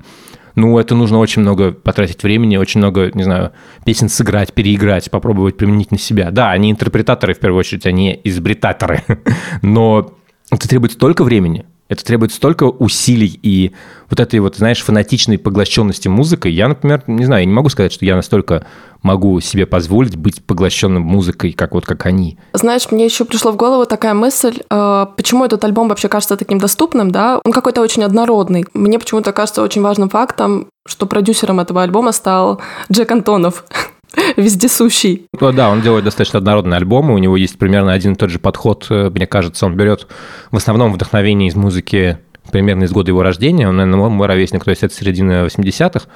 [0.54, 3.50] Ну, это нужно очень много потратить времени, очень много, не знаю,
[3.84, 6.30] песен сыграть, переиграть, попробовать применить на себя.
[6.30, 9.02] Да, они интерпретаторы, в первую очередь, они изобретаторы,
[9.62, 10.12] но
[10.52, 13.72] это требует столько времени, Это требует столько усилий и
[14.10, 16.52] вот этой вот, знаешь, фанатичной поглощенности музыкой.
[16.52, 18.66] Я, например, не знаю, я не могу сказать, что я настолько
[19.02, 22.38] могу себе позволить быть поглощенным музыкой, как вот как они.
[22.52, 26.58] Знаешь, мне еще пришло в голову такая мысль, э, почему этот альбом вообще кажется таким
[26.58, 27.40] доступным, да?
[27.44, 28.66] Он какой-то очень однородный.
[28.74, 32.60] Мне почему-то кажется очень важным фактом, что продюсером этого альбома стал
[32.92, 33.64] Джек Антонов.
[34.36, 35.26] вездесущий.
[35.38, 38.38] Ну, да, он делает достаточно однородные альбомы, у него есть примерно один и тот же
[38.38, 40.06] подход, э, мне кажется, он берет
[40.50, 42.18] в основном вдохновение из музыки
[42.50, 46.06] примерно из года его рождения, он, наверное, мой ровесник, то есть это середина 80-х.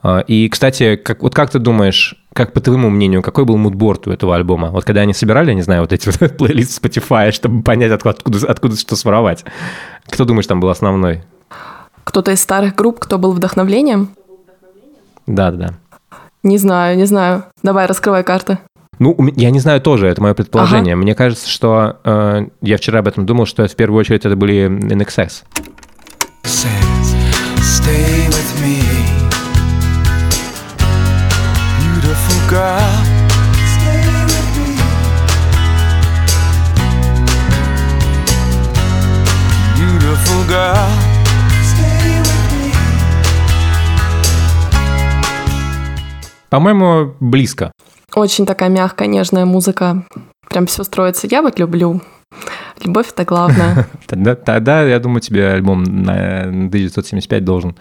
[0.00, 4.06] А, и, кстати, как, вот как ты думаешь, как по твоему мнению, какой был мудборд
[4.06, 4.70] у этого альбома?
[4.70, 8.46] Вот когда они собирали, не знаю, вот эти вот плейлисты Spotify, чтобы понять, откуда, откуда,
[8.46, 9.44] откуда что своровать.
[10.08, 11.22] Кто думаешь, там был основной?
[12.04, 14.10] Кто-то из старых групп, кто был вдохновлением?
[15.26, 15.74] Да, да.
[16.48, 17.44] Не знаю, не знаю.
[17.62, 18.56] Давай, раскрывай карты.
[18.98, 20.94] Ну, я не знаю тоже, это мое предположение.
[20.94, 21.02] Ага.
[21.02, 24.66] Мне кажется, что э, я вчера об этом думал, что в первую очередь это были
[24.66, 25.42] NXS.
[26.44, 26.72] Stay
[28.28, 28.97] with me,
[46.50, 47.72] По-моему, близко.
[48.14, 50.04] Очень такая мягкая, нежная музыка.
[50.48, 51.26] Прям все строится.
[51.30, 52.00] Я вот люблю.
[52.82, 53.88] Любовь это главное.
[54.06, 57.76] Тогда, тогда, я думаю, тебе альбом на 1975 должен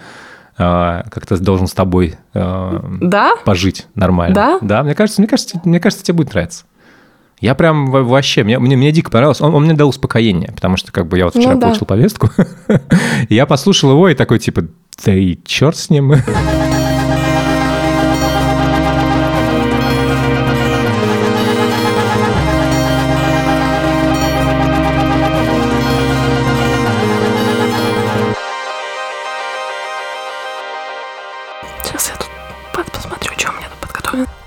[0.58, 3.36] а, как-то должен с тобой а, да?
[3.45, 4.36] пожить нормально.
[4.36, 4.58] Да?
[4.62, 6.65] Да, мне кажется, мне кажется, мне кажется, тебе будет нравиться.
[7.39, 9.41] Я прям вообще, мне, мне, мне дико понравилось.
[9.41, 11.67] Он, он мне дал успокоение, потому что как бы я вот вчера ну, да.
[11.67, 12.30] получил повестку,
[13.30, 14.63] я послушал его и такой типа,
[15.06, 16.13] да и черт с ним.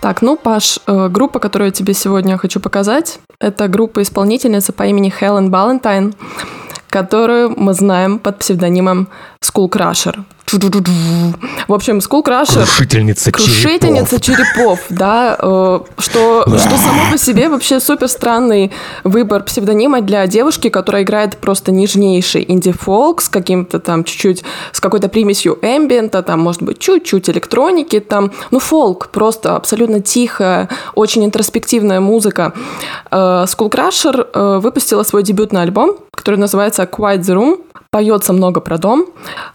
[0.00, 4.84] Так, ну, Паш, э, группа, которую я тебе сегодня хочу показать, это группа исполнительницы по
[4.84, 6.14] имени Хелен Балентайн,
[6.88, 9.08] которую мы знаем под псевдонимом
[9.44, 10.24] School Crusher.
[11.68, 12.64] В общем, School Crusher...
[12.64, 14.46] Крушительница, крушительница черепов.
[14.54, 18.72] черепов, да, э, что, что само по себе вообще супер странный
[19.04, 25.08] выбор псевдонима для девушки, которая играет просто нежнейший инди-фолк с каким-то там чуть-чуть, с какой-то
[25.08, 32.00] примесью эмбиента, там, может быть, чуть-чуть электроники, там, ну, фолк, просто абсолютно тихая, очень интроспективная
[32.00, 32.52] музыка.
[33.10, 37.60] Э, School Crusher э, выпустила свой дебютный альбом, который называется Quiet the Room,
[37.92, 39.06] Поется много про дом.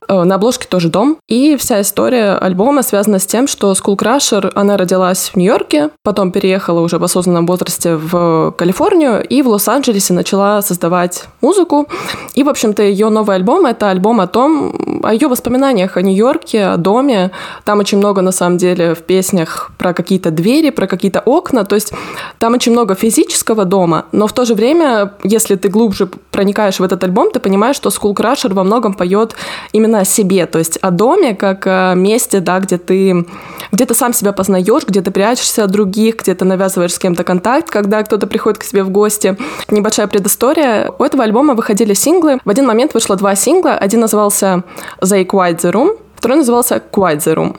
[0.10, 1.18] Э, на обложке тоже дом.
[1.30, 6.34] И вся история альбома связана с тем, что School Crusher, она родилась в Нью-Йорке, потом
[6.34, 11.88] переехала уже в осознанном возрасте в Калифорнию и в Лос-Анджелесе начала создавать музыку.
[12.34, 16.66] И, в общем-то, ее новый альбом— это альбом о том, о ее воспоминаниях о Нью-Йорке,
[16.66, 17.32] о доме.
[17.64, 21.64] Там очень много, на самом деле, в песнях про какие-то двери, про какие-то окна.
[21.64, 21.94] То есть
[22.38, 26.84] там очень много физического дома, но в то же время, если ты глубже проникаешь в
[26.84, 29.36] этот альбом, ты понимаешь, что School Крашер во многом поет
[29.72, 33.24] именно о себе, то есть о доме как о месте, да, где ты,
[33.72, 37.24] где ты сам себя познаешь, где ты прячешься от других, где ты навязываешь с кем-то
[37.24, 39.38] контакт, когда кто-то приходит к тебе в гости.
[39.70, 40.92] Небольшая предыстория.
[40.98, 42.40] У этого альбома выходили синглы.
[42.44, 43.74] В один момент вышло два сингла.
[43.74, 44.64] Один назывался
[45.04, 47.58] «They Quiet the Room», второй назывался «Quiet the Room».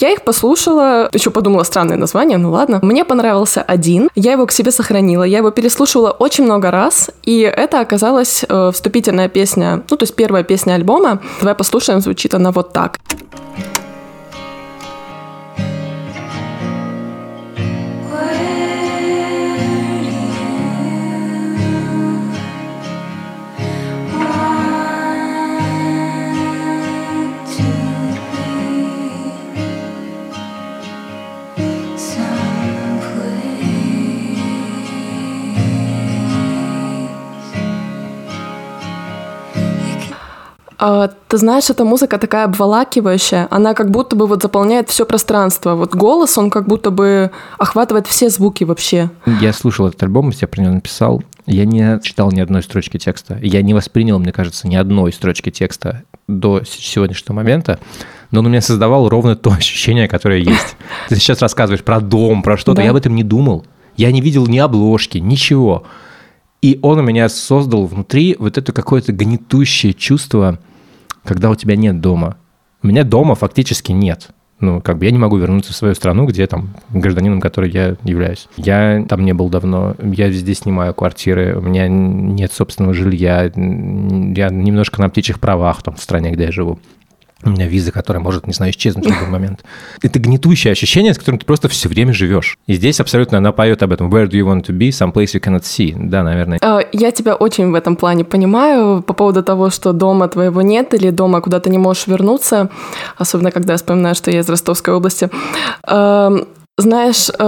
[0.00, 2.80] Я их послушала, еще подумала, странное название, ну ладно.
[2.82, 7.40] Мне понравился один, я его к себе сохранила, я его переслушивала очень много раз, и
[7.40, 11.20] это оказалась э, вступительная песня, ну то есть первая песня альбома.
[11.40, 12.98] Давай послушаем, звучит она вот так.
[40.78, 45.74] А, ты знаешь, эта музыка такая обволакивающая, она как будто бы вот заполняет все пространство.
[45.74, 49.10] Вот голос, он как будто бы охватывает все звуки вообще.
[49.40, 51.22] Я слушал этот альбом, я про него написал.
[51.46, 53.38] Я не читал ни одной строчки текста.
[53.42, 57.78] Я не воспринял, мне кажется, ни одной строчки текста до сегодняшнего момента
[58.34, 60.76] но он у меня создавал ровно то ощущение, которое есть.
[61.08, 63.64] Ты сейчас рассказываешь про дом, про что-то, я об этом не думал.
[63.96, 65.84] Я не видел ни обложки, ничего.
[66.64, 70.58] И он у меня создал внутри вот это какое-то гнетущее чувство,
[71.22, 72.38] когда у тебя нет дома.
[72.82, 74.28] У меня дома фактически нет.
[74.60, 77.96] Ну, как бы я не могу вернуться в свою страну, где там гражданином, который я
[78.02, 78.48] являюсь.
[78.56, 84.48] Я там не был давно, я здесь снимаю квартиры, у меня нет собственного жилья, я
[84.48, 86.78] немножко на птичьих правах там в стране, где я живу
[87.44, 89.64] у меня виза, которая может, не знаю, исчезнуть в любой момент.
[90.02, 92.58] Это гнетущее ощущение, с которым ты просто все время живешь.
[92.66, 94.12] И здесь абсолютно она поет об этом.
[94.12, 94.88] Where do you want to be?
[94.88, 95.94] Some place you cannot see.
[95.96, 96.58] Да, наверное.
[96.62, 100.94] А, я тебя очень в этом плане понимаю по поводу того, что дома твоего нет
[100.94, 102.70] или дома куда то не можешь вернуться,
[103.16, 105.30] особенно когда я вспоминаю, что я из Ростовской области.
[106.76, 107.30] Знаешь...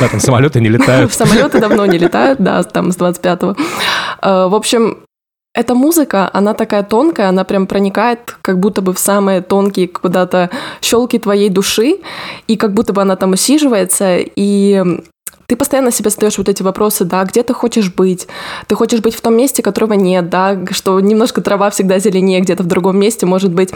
[0.00, 1.12] Да, там самолеты не летают.
[1.12, 3.56] Самолеты давно не летают, да, там с 25-го.
[4.22, 4.98] В общем,
[5.52, 10.50] эта музыка, она такая тонкая, она прям проникает как будто бы в самые тонкие куда-то
[10.80, 11.98] щелки твоей души,
[12.46, 14.84] и как будто бы она там усиживается, и
[15.46, 18.28] ты постоянно себе задаешь вот эти вопросы, да, где ты хочешь быть?
[18.68, 22.62] Ты хочешь быть в том месте, которого нет, да, что немножко трава всегда зеленее где-то
[22.62, 23.70] в другом месте, может быть.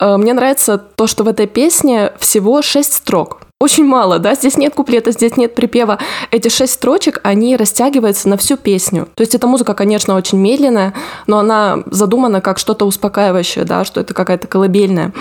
[0.00, 4.56] Э, мне нравится то, что в этой песне всего шесть строк очень мало, да, здесь
[4.56, 5.98] нет куплета, здесь нет припева.
[6.32, 9.08] Эти шесть строчек, они растягиваются на всю песню.
[9.14, 10.94] То есть эта музыка, конечно, очень медленная,
[11.28, 15.12] но она задумана как что-то успокаивающее, да, что это какая-то колыбельная.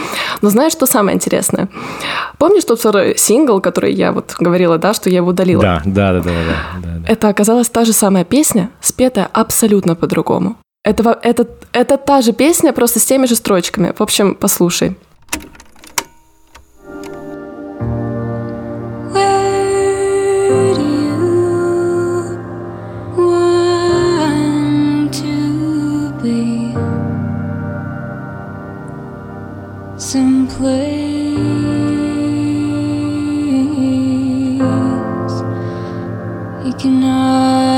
[0.41, 1.69] Но знаешь, что самое интересное?
[2.39, 5.61] Помнишь тот второй сингл, который я вот говорила, да, что я его удалила?
[5.61, 6.79] Да, да, да, да, да.
[6.81, 7.11] да, да.
[7.11, 10.55] Это оказалась та же самая песня, спетая абсолютно по-другому.
[10.83, 13.93] Это, это, это та же песня, просто с теми же строчками.
[13.95, 14.95] В общем, послушай.
[30.61, 31.01] place.
[36.65, 37.70] You cannot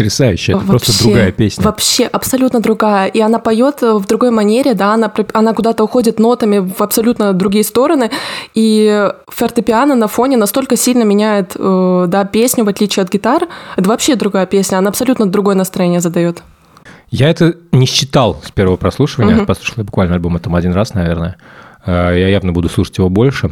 [0.00, 1.64] Потрясающе, это вообще, просто другая песня.
[1.64, 3.08] Вообще, абсолютно другая.
[3.08, 7.64] И она поет в другой манере, да, она, она куда-то уходит нотами в абсолютно другие
[7.64, 8.10] стороны.
[8.54, 13.48] И фортепиано на фоне настолько сильно меняет, э, да, песню, в отличие от гитар.
[13.76, 16.42] Это вообще другая песня, она абсолютно другое настроение задает.
[17.10, 19.46] Я это не считал с первого прослушивания, угу.
[19.46, 21.36] послушал я буквально альбом там один раз, наверное.
[21.84, 23.50] Э, я явно буду слушать его больше.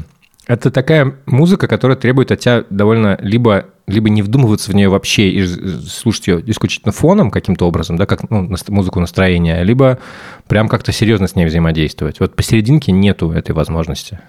[0.49, 5.29] Это такая музыка, которая требует от тебя довольно либо, либо не вдумываться в нее вообще
[5.29, 9.99] и слушать ее исключительно фоном каким-то образом, да, как ну, музыку настроения, либо
[10.47, 12.19] прям как-то серьезно с ней взаимодействовать.
[12.19, 14.21] Вот посерединке нету этой возможности.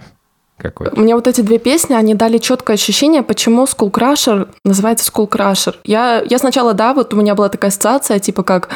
[0.58, 0.92] Какой?
[0.92, 5.76] Мне вот эти две песни, они дали четкое ощущение, почему Skull Crusher называется Skull Crusher.
[5.86, 8.68] Я, я сначала, да, вот у меня была такая ассоциация, типа как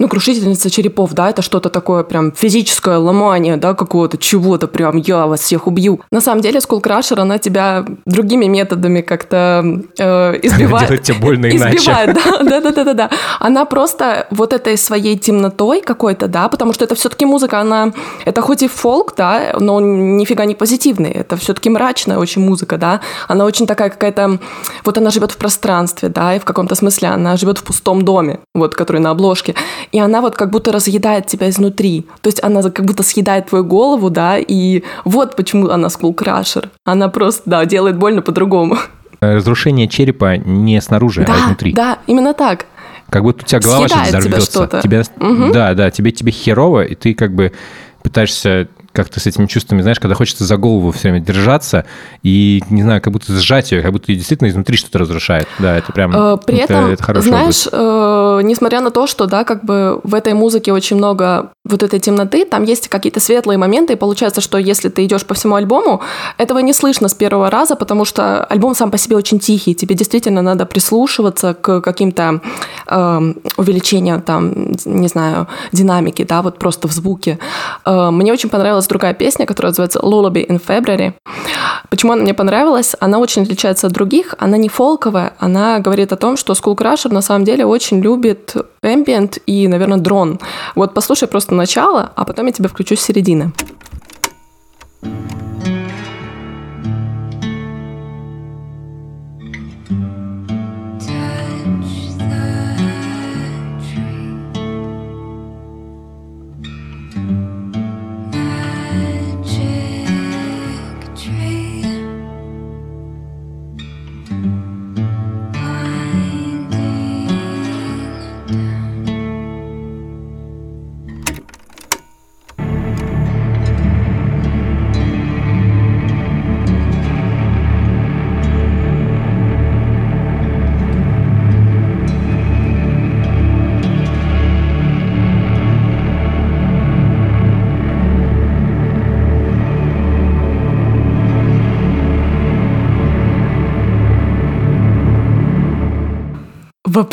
[0.00, 5.26] ну, крушительница черепов, да, это что-то такое прям физическое ломание, да, какого-то чего-то прям, я
[5.26, 6.00] вас всех убью.
[6.12, 10.86] На самом деле, Skullcrusher, она тебя другими методами как-то э, избивает.
[10.86, 11.78] Делает тебе больно иначе.
[11.78, 13.10] Избивает, да, да, да, да, да.
[13.40, 17.92] Она просто вот этой своей темнотой какой-то, да, потому что это все-таки музыка, она,
[18.24, 23.00] это хоть и фолк, да, но нифига не позитивный, это все-таки мрачная очень музыка, да,
[23.26, 24.38] она очень такая какая-то,
[24.84, 28.38] вот она живет в пространстве, да, и в каком-то смысле она живет в пустом доме,
[28.54, 29.56] вот, который на обложке
[29.92, 32.06] и она вот как будто разъедает тебя изнутри.
[32.20, 36.70] То есть она как будто съедает твою голову, да, и вот почему она скулкрашер.
[36.84, 38.78] Она просто, да, делает больно по-другому.
[39.20, 41.72] Разрушение черепа не снаружи, а да, а изнутри.
[41.72, 42.66] Да, именно так.
[43.10, 44.80] Как будто у тебя голова сейчас взорвется.
[44.82, 45.52] Тебя, угу.
[45.52, 47.52] Да, да, тебе, тебе херово, и ты как бы
[48.02, 51.84] пытаешься как-то с этими чувствами, знаешь, когда хочется за голову все время держаться
[52.22, 55.46] и, не знаю, как будто сжать ее, как будто действительно изнутри что-то разрушает.
[55.58, 56.14] Да, это прям...
[56.14, 60.14] Э, при это, этом, это знаешь, э, несмотря на то, что, да, как бы в
[60.14, 64.58] этой музыке очень много вот этой темноты, там есть какие-то светлые моменты, и получается, что
[64.58, 66.00] если ты идешь по всему альбому,
[66.38, 69.94] этого не слышно с первого раза, потому что альбом сам по себе очень тихий, тебе
[69.94, 72.40] действительно надо прислушиваться к каким-то
[72.86, 77.38] э, увеличениям, там, не знаю, динамики, да, вот просто в звуке.
[77.84, 81.14] Э, мне очень понравилась другая песня, которая называется Lullaby in February.
[81.90, 82.94] Почему она мне понравилась?
[83.00, 87.12] Она очень отличается от других, она не фолковая, она говорит о том, что Skull Crusher
[87.12, 90.38] на самом деле очень любит ambient и, наверное, дрон.
[90.74, 93.52] Вот послушай просто начало, а потом я тебя включу с середины.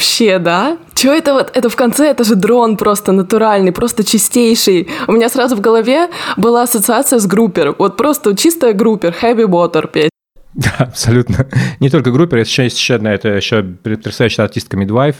[0.05, 0.77] Вообще, да?
[0.93, 1.51] Чё это вот?
[1.55, 4.87] Это в конце, это же дрон просто натуральный, просто чистейший.
[5.07, 7.75] У меня сразу в голове была ассоциация с группер.
[7.79, 10.11] Вот просто чистая группер, Heavy Water петь.
[10.53, 11.47] Да, абсолютно.
[11.79, 15.15] Не только группер, еще есть еще одна, это еще потрясающая артистка Midwife,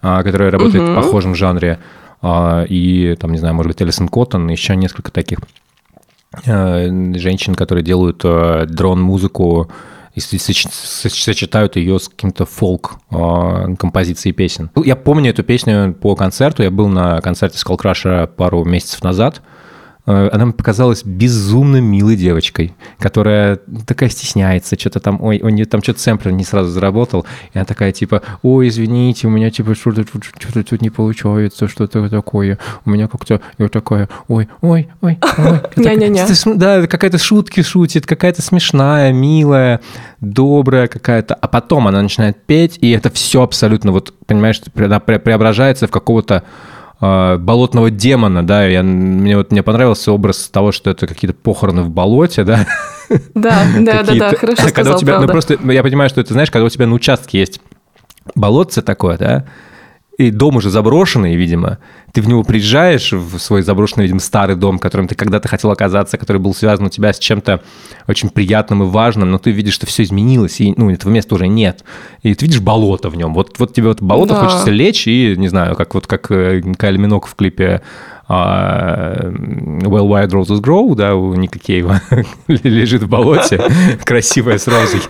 [0.00, 1.78] а, которая работает в похожем жанре.
[2.22, 5.40] А, И там, не знаю, может быть, Элисон Коттон, еще несколько таких
[6.46, 8.24] э, женщин, которые делают
[8.70, 9.70] дрон-музыку
[10.14, 14.70] и соч- соч- сочетают ее с каким-то фолк э, композицией песен.
[14.84, 16.62] Я помню эту песню по концерту.
[16.62, 19.40] Я был на концерте Skull Crusher пару месяцев назад.
[20.06, 25.66] Э, Она мне показалась безумно милой девочкой, которая такая стесняется, что-то там, ой, у нее
[25.66, 29.74] там что-то сэмплер не сразу заработал, и она такая типа, ой, извините, у меня типа
[29.74, 34.88] что-то тут, что-то тут не получается, что-то такое, у меня как-то, вот такая, ой, ой,
[35.02, 35.60] ой, ой.
[36.34, 39.80] См- Да, какая-то шутки шутит, какая-то смешная, милая,
[40.20, 45.90] добрая какая-то, а потом она начинает петь, и это все абсолютно, вот, понимаешь, преображается в
[45.90, 46.42] какого-то
[47.00, 51.88] болотного демона, да, я, мне вот мне понравился образ того, что это какие-то похороны в
[51.88, 52.66] болоте, да.
[53.34, 56.34] Да, да, да, да, хорошо когда сказал, у тебя, ну просто я понимаю, что это,
[56.34, 57.60] знаешь, когда у тебя на участке есть
[58.34, 59.46] болотце такое, да,
[60.20, 61.78] и дом уже заброшенный, видимо,
[62.12, 65.70] ты в него приезжаешь, в свой заброшенный, видимо, старый дом, в котором ты когда-то хотел
[65.70, 67.62] оказаться, который был связан у тебя с чем-то
[68.06, 71.46] очень приятным и важным, но ты видишь, что все изменилось, и, ну, этого места уже
[71.48, 71.84] нет.
[72.22, 73.32] И ты видишь болото в нем.
[73.32, 74.40] Вот, вот тебе вот болото Да.
[74.40, 77.80] хочется лечь и, не знаю, как вот как э, Кайли Минок в клипе
[78.30, 82.00] Well Wild Roses Grow, да, у Ника Кейва
[82.46, 83.60] лежит в болоте,
[84.04, 85.00] красивая с розой.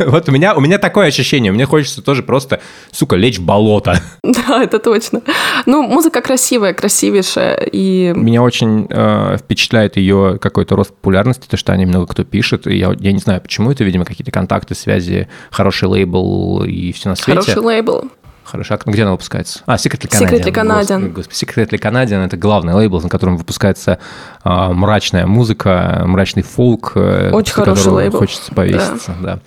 [0.06, 2.60] Вот у меня, у меня такое ощущение, мне хочется тоже просто,
[2.92, 4.00] сука, лечь в болото.
[4.22, 5.22] Да, это точно.
[5.66, 11.72] Ну, музыка красивая, красивейшая, и Меня очень э, впечатляет ее какой-то рост популярности, то, что
[11.72, 14.74] о ней много кто пишет, и я, я не знаю, почему это, видимо, какие-то контакты,
[14.74, 17.40] связи, хороший лейбл и все на свете.
[17.40, 18.04] хороший лейбл.
[18.46, 18.78] Хорошо.
[18.84, 19.60] А где она выпускается?
[19.66, 20.30] А, Secretly Canadian.
[20.30, 21.08] Secretly Canadian.
[21.12, 21.34] Господи.
[21.36, 23.98] Secretly Canadian— это главный лейбл, на котором выпускается
[24.44, 26.92] а, мрачная музыка, мрачный фолк.
[26.94, 28.18] э, Очень хороший лейбл.
[28.18, 29.40] Хочется повеситься, да.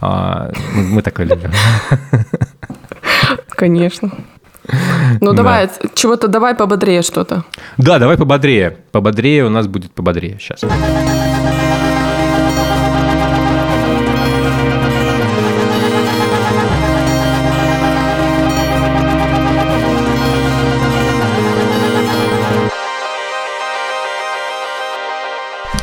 [0.00, 1.50] А, мы, такое любим.
[3.48, 4.10] Конечно.
[5.20, 5.36] Ну, Да.
[5.36, 7.44] давай, чего-то давай пободрее что-то.
[7.78, 8.78] Да, давай пободрее.
[8.92, 10.60] Пободрее у нас будет пободрее сейчас.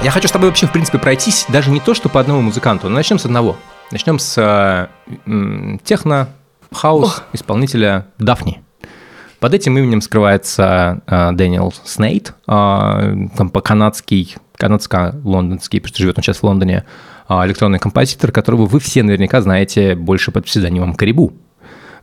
[0.04, 2.90] Я хочу с тобой вообще, в принципе, пройтись даже не то, что по одному музыканту,
[2.90, 3.56] но начнем с одного.
[3.90, 6.28] Начнем с э, техно,
[6.74, 8.62] хаус исполнителя Daphni.
[9.40, 13.28] Под этим именем скрывается э, Дэниел Снейт, э,
[13.64, 16.84] канадский, канадско-лондонский, потому что живет он сейчас в Лондоне,
[17.30, 21.32] э, электронный композитор, которого вы все наверняка знаете больше под псевдонимом Карибу.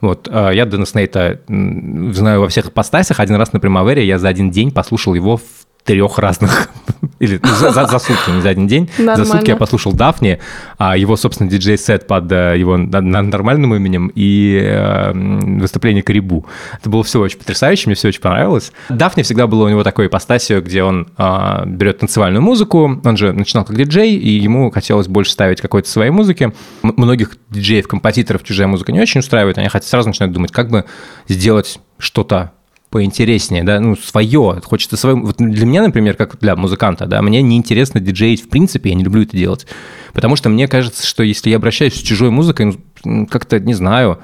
[0.01, 3.20] Вот, э, я Дэна Снейта знаю во всех ипостасях.
[3.20, 5.42] Один раз на Primavera я за один день послушал его в
[5.85, 6.68] трех разных,
[7.20, 8.89] или за, за- за сутки, не за один день.
[8.97, 9.24] За Нормально.
[9.26, 10.39] сутки я послушал Дафни,
[10.78, 16.47] а его, собственно, диджей-сет под э, его нормальным именем и э, м, выступление Карибу.
[16.81, 18.72] Это было все очень потрясающе, мне все очень понравилось.
[18.89, 23.33] Дафни всегда было у него такой ипостасью, где он а, берет танцевальную музыку, он же
[23.33, 26.53] начинал как диджей, и ему хотелось больше ставить какой-то своей музыки.
[26.83, 30.85] Многих диджеев, композиторов чужая музыка не очень устраивает, они хотят сразу начинают думать, как бы
[31.28, 32.53] сделать что-то
[32.91, 35.16] поинтереснее, да, ну, свое, хочется свое.
[35.16, 39.05] Вот для меня, например, как для музыканта, да, мне неинтересно диджеить в принципе, я не
[39.05, 39.66] люблю это делать,
[40.12, 44.18] потому что мне кажется, что если я обращаюсь с чужой музыкой, ну, как-то, не знаю,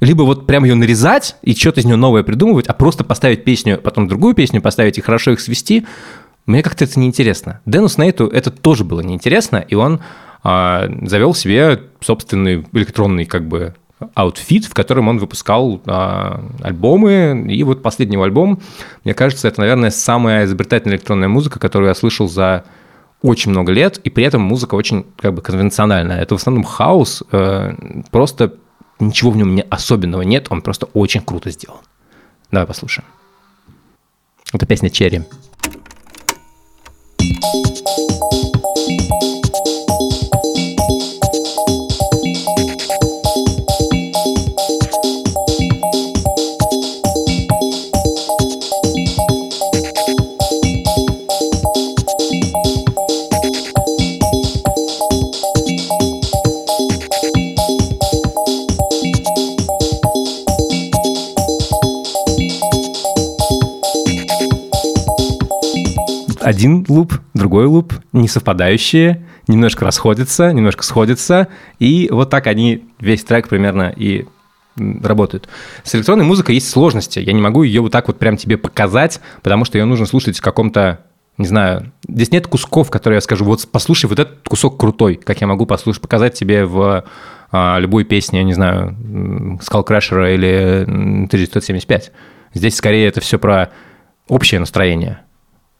[0.00, 3.80] либо вот прям ее нарезать и что-то из нее новое придумывать, а просто поставить песню,
[3.80, 5.86] потом другую песню поставить и хорошо их свести,
[6.44, 7.60] мне как-то это неинтересно.
[7.66, 10.00] Дэну Снейту это тоже было неинтересно, и он
[10.42, 13.76] а, завел себе собственный электронный как бы
[14.14, 17.46] outfit, в котором он выпускал а, альбомы.
[17.48, 18.60] И вот последний альбом,
[19.04, 22.64] мне кажется, это, наверное, самая изобретательная электронная музыка, которую я слышал за
[23.22, 26.20] очень много лет, и при этом музыка очень как бы конвенциональная.
[26.20, 27.74] Это в основном хаус, э,
[28.10, 28.54] просто
[28.98, 31.80] ничего в нем не особенного нет, он просто очень круто сделан.
[32.50, 33.06] Давай послушаем.
[34.52, 35.22] Это песня «Cherry».
[66.42, 73.24] Один луп, другой луп, не совпадающие, немножко расходятся, немножко сходятся, и вот так они весь
[73.24, 74.26] трек примерно и
[74.76, 75.48] работают.
[75.84, 77.18] С электронной музыкой есть сложности.
[77.18, 80.38] Я не могу ее вот так вот прям тебе показать, потому что ее нужно слушать
[80.38, 81.00] в каком-то
[81.38, 85.40] не знаю, здесь нет кусков, которые я скажу, вот послушай, вот этот кусок крутой, как
[85.40, 87.04] я могу послушать, показать тебе в
[87.50, 92.12] а, любой песне, я не знаю, м, Skullcrusher или м, 1975.
[92.52, 93.70] Здесь скорее это все про
[94.28, 95.20] общее настроение.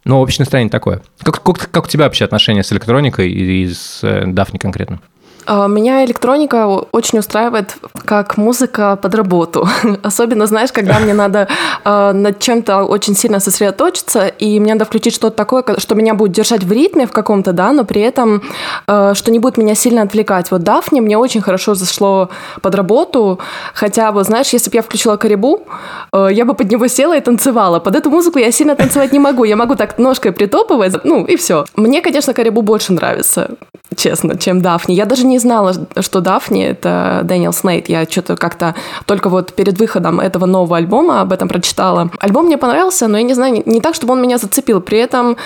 [0.05, 1.01] Ну, общее настроение такое.
[1.23, 5.01] Как, как, как у тебя вообще отношения с электроникой и с э, Дафни конкретно?
[5.47, 9.69] А, Меня электроника очень устраивает как музыка под работу.
[10.03, 11.49] Особенно, знаешь, когда мне надо
[11.85, 16.15] э, над чем-то очень сильно сосредоточиться, и мне надо включить что-то такое, ко- что меня
[16.15, 18.43] будет держать в ритме в каком-то, да, но при этом,
[18.87, 20.51] э, что не будет меня сильно отвлекать.
[20.51, 22.29] Вот Дафни мне очень хорошо зашло
[22.61, 23.39] под работу,
[23.75, 25.67] хотя бы, знаешь, если бы я включила Карибу,
[26.13, 27.81] э, я бы под него села и танцевала.
[27.81, 31.37] Под эту музыку я сильно танцевать не могу, я могу так ножкой притопывать, ну и
[31.37, 31.65] все.
[31.77, 33.51] Мне, конечно, Карибу больше нравится,
[33.97, 34.95] честно, чем Дафни.
[34.95, 37.89] Я даже не знала, что Дафни— это Дэниел Снейт.
[37.89, 38.75] Я что-то как-то
[39.07, 42.11] только вот перед выходом этого нового альбома об этом прочитала.
[42.21, 44.81] Альбом мне понравился, но я не знаю, не, так, чтобы он меня зацепил.
[44.81, 45.37] При этом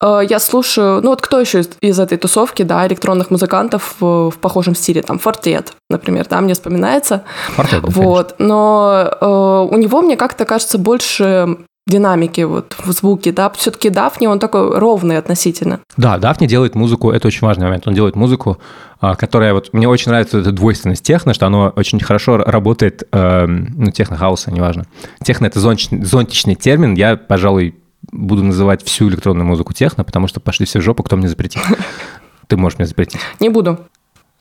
[0.00, 1.02] э, я слушаю...
[1.02, 5.02] Ну вот кто еще из, из этой тусовки, да, электронных музыкантов в, в похожем стиле?
[5.02, 7.24] Там Фортет, например, да, мне вспоминается.
[7.56, 13.50] Фортет, Вот, но э, у него, мне как-то кажется, больше динамики вот в звуке, да,
[13.50, 15.80] все-таки Дафни, он такой ровный относительно.
[15.96, 17.86] Да, Дафни делает музыку, это очень важный момент.
[17.86, 18.58] Он делает музыку,
[19.00, 23.74] а, которая вот мне очень нравится эта двойственность техно, что оно очень хорошо работает, эм,
[23.76, 24.86] ну техно-хауса, неважно.
[25.22, 26.94] Техно это зонтичный, зонтичный термин.
[26.94, 27.74] Я, пожалуй,
[28.12, 31.62] буду называть всю электронную музыку техно, потому что пошли все в жопу, кто мне запретит.
[32.46, 33.20] Ты можешь мне запретить.
[33.40, 33.78] Не буду.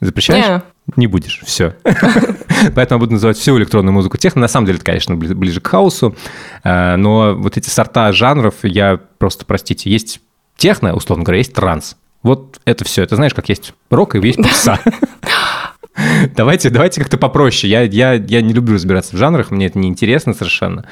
[0.01, 0.45] Запрещаешь?
[0.45, 0.61] Не.
[0.97, 1.75] Не будешь, все.
[2.75, 4.41] Поэтому я буду называть всю электронную музыку техно.
[4.41, 6.15] На самом деле, это, конечно, бли- ближе к хаосу.
[6.63, 10.19] Э, Но вот эти сорта жанров, я просто, простите, есть
[10.57, 11.95] техно, условно говоря, есть транс.
[12.21, 13.01] Вот это все.
[13.03, 14.79] Это знаешь, как есть рок и есть попса.
[16.35, 17.69] Давайте, давайте как-то попроще.
[17.71, 20.85] Я, я, я не люблю разбираться в жанрах, мне это неинтересно совершенно.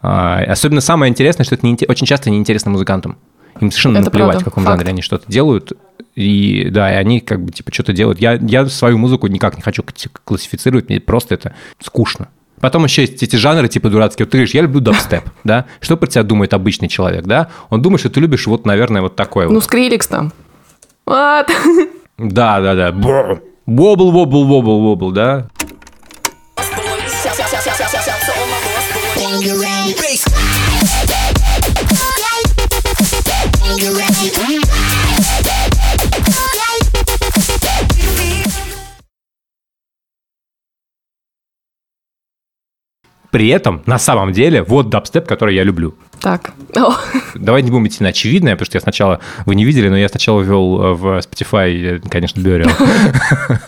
[0.00, 3.18] А, Особенно самое интересное, что это неинте- очень часто неинтересно музыкантам.
[3.60, 4.78] Им совершенно Это наплевать, правда, в каком факт.
[4.78, 5.72] жанре они что-то делают.
[6.14, 8.20] И да, и они как бы типа что-то делают.
[8.20, 9.84] Я, я свою музыку никак не хочу
[10.24, 12.28] классифицировать, мне просто это скучно.
[12.60, 14.24] Потом еще есть эти жанры типа дурацкие.
[14.24, 15.66] Вот ты говоришь, я люблю дабстеп, да?
[15.80, 17.48] Что про тебя думает обычный человек, да?
[17.68, 19.64] Он думает, что ты любишь вот, наверное, вот такое Ну, вот.
[19.64, 20.32] Скриликс там.
[21.04, 21.46] Вот.
[22.16, 22.92] Да, да, да.
[22.92, 23.42] Бр.
[23.66, 25.48] Вобл, вобл, вобл, вобл, да?
[43.34, 45.96] При этом, на самом деле, вот дабстеп, который я люблю.
[46.20, 46.52] Так.
[46.76, 46.94] О,
[47.34, 50.08] Давай не будем идти на очевидное, потому что я сначала, вы не видели, но я
[50.08, 52.70] сначала ввел э, в Spotify, э, конечно, Burial.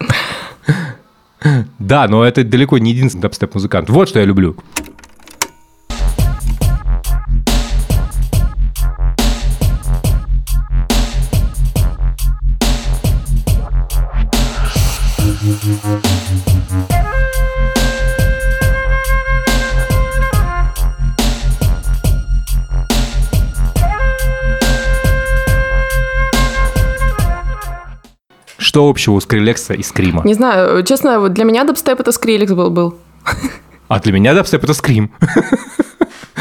[1.78, 3.90] Да, но это далеко не единственный дабстеп-музыкант.
[3.90, 4.56] Вот что я люблю.
[28.76, 30.20] Что общего у Скрилекса и Скрима?
[30.26, 32.68] Не знаю, честно, вот для меня дабстеп это Скриликс был.
[32.68, 32.98] был.
[33.88, 35.10] А для меня дабстеп это скрим.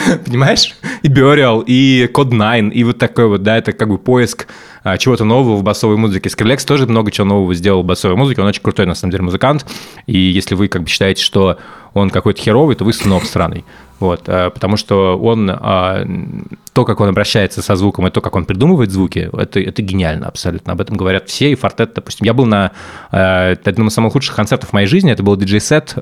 [0.25, 0.75] Понимаешь?
[1.03, 4.47] И Burial, и Code 9, и вот такой вот, да, это как бы поиск
[4.83, 6.29] а, чего-то нового в басовой музыке.
[6.29, 9.23] Skrillex тоже много чего нового сделал в басовой музыке, он очень крутой, на самом деле,
[9.23, 9.65] музыкант,
[10.05, 11.57] и если вы как бы считаете, что
[11.93, 13.63] он какой-то херовый, то вы сноб сраный.
[13.99, 16.05] Вот, а, потому что он, а,
[16.73, 20.27] то, как он обращается со звуком, и то, как он придумывает звуки, это, это гениально
[20.27, 20.73] абсолютно.
[20.73, 22.25] Об этом говорят все, и Фортет, допустим.
[22.25, 22.71] Я был на
[23.11, 25.95] одном из самых лучших концертов в моей жизни, это был диджей-сет,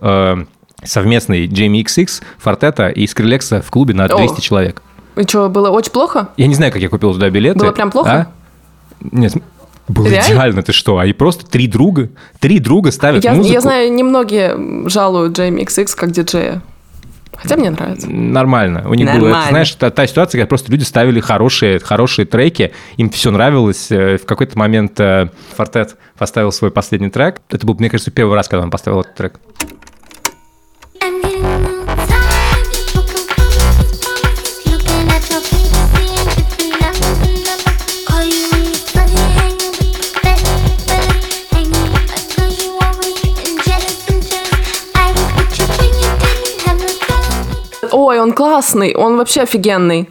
[0.84, 4.42] совместный Jamie XX, Фортета и Скрилекса в клубе на 200 О.
[4.42, 4.82] человек.
[5.16, 6.30] И что, было очень плохо?
[6.38, 7.60] Я не знаю, как я купил туда билеты.
[7.60, 8.12] Было прям плохо?
[8.12, 8.28] А?
[9.12, 9.34] Нет,
[9.88, 10.28] было Реально?
[10.34, 10.98] идеально, ты что?
[10.98, 12.10] Они просто три друга,
[12.40, 13.54] три друга ставят Я, музыку.
[13.54, 16.62] я знаю, немногие жалуют Джейми XX как диджея.
[17.36, 18.08] Хотя мне нравится.
[18.10, 18.84] Нормально.
[18.88, 19.50] У них было, это, Нормально.
[19.50, 23.92] знаешь, та, та ситуация, когда просто люди ставили хорошие, хорошие треки, им все нравилось.
[23.92, 27.42] Э, В какой-то момент э, Фортет поставил свой последний трек.
[27.50, 29.40] Это был, мне кажется, первый раз, когда он поставил этот трек.
[48.04, 50.10] Ой, он классный, он вообще офигенный.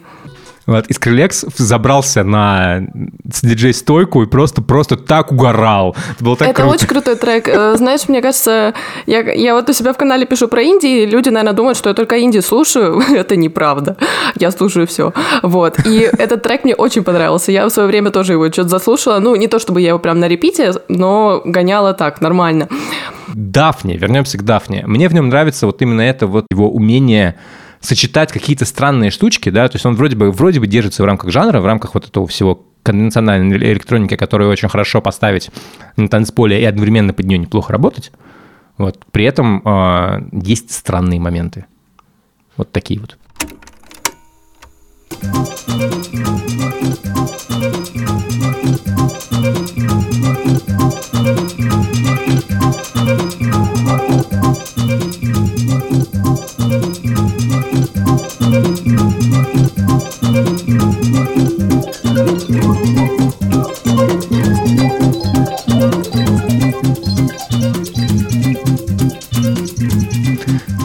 [0.65, 2.87] Вот, и Скрилекс забрался на
[3.25, 5.95] диджей-стойку и просто, просто так угорал.
[6.15, 6.75] Это было так это круто.
[6.75, 7.47] очень крутой трек.
[7.47, 8.73] Э, Знаешь, мне кажется,
[9.05, 11.93] я, я вот у себя в канале пишу про Индии, люди, наверное, думают, что я
[11.93, 12.99] только Индии слушаю.
[13.13, 13.97] Это неправда.
[14.39, 15.13] Я слушаю все.
[15.43, 15.85] Вот.
[15.85, 17.51] И этот трек мне очень понравился.
[17.51, 19.19] Я в свое время тоже его что-то заслушала.
[19.19, 22.69] Ну, не то чтобы я его прям на репите, но гоняла так, нормально.
[23.35, 24.83] Дафни, вернемся к Дафни.
[24.87, 27.35] Мне в нем нравится вот именно это вот его умение
[27.83, 31.31] сочетать какие-то странные штучки, да, то есть он вроде бы, вроде бы держится в рамках
[31.31, 35.51] жанра, в рамках вот этого всего конвенциональной электроники, которую очень хорошо поставить
[35.97, 38.11] на танцполе и одновременно под нее неплохо работать.
[38.77, 39.05] Вот.
[39.11, 41.65] При этом э, есть странные моменты.
[42.57, 43.17] Вот такие вот.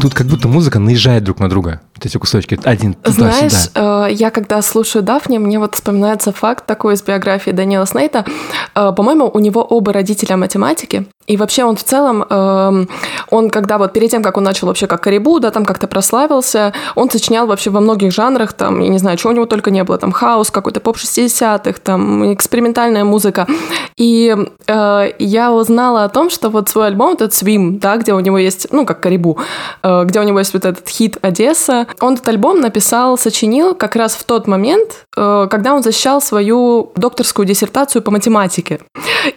[0.01, 1.81] Тут как будто музыка наезжает друг на друга.
[1.97, 2.59] Вот эти кусочки.
[2.63, 3.49] Один туда-сюда.
[3.49, 8.25] Знаешь, э, я когда слушаю Дафни, мне вот вспоминается факт такой из биографии Даниэла Снейта.
[8.77, 11.07] Э, По-моему, у него оба родителя математики.
[11.29, 12.89] И вообще он в целом, эм,
[13.31, 16.73] он когда вот перед тем, как он начал вообще как Карибу, да, там как-то прославился,
[16.95, 19.85] он сочинял вообще во многих жанрах, там, я не знаю, чего у него только не
[19.85, 23.47] было, там, хаос какой-то, поп 60-х, там, экспериментальная музыка.
[23.97, 24.35] И
[24.67, 28.39] э, я узнала о том, что вот свой альбом, этот Swim, да, где у него
[28.39, 29.39] есть, ну, как Карибу,
[29.83, 33.97] э, где у него есть вот этот хит «Одесса», он этот альбом написал, сочинил как
[33.97, 38.81] раз в тот момент, э, когда он защищал свою докторскую диссертацию по математике.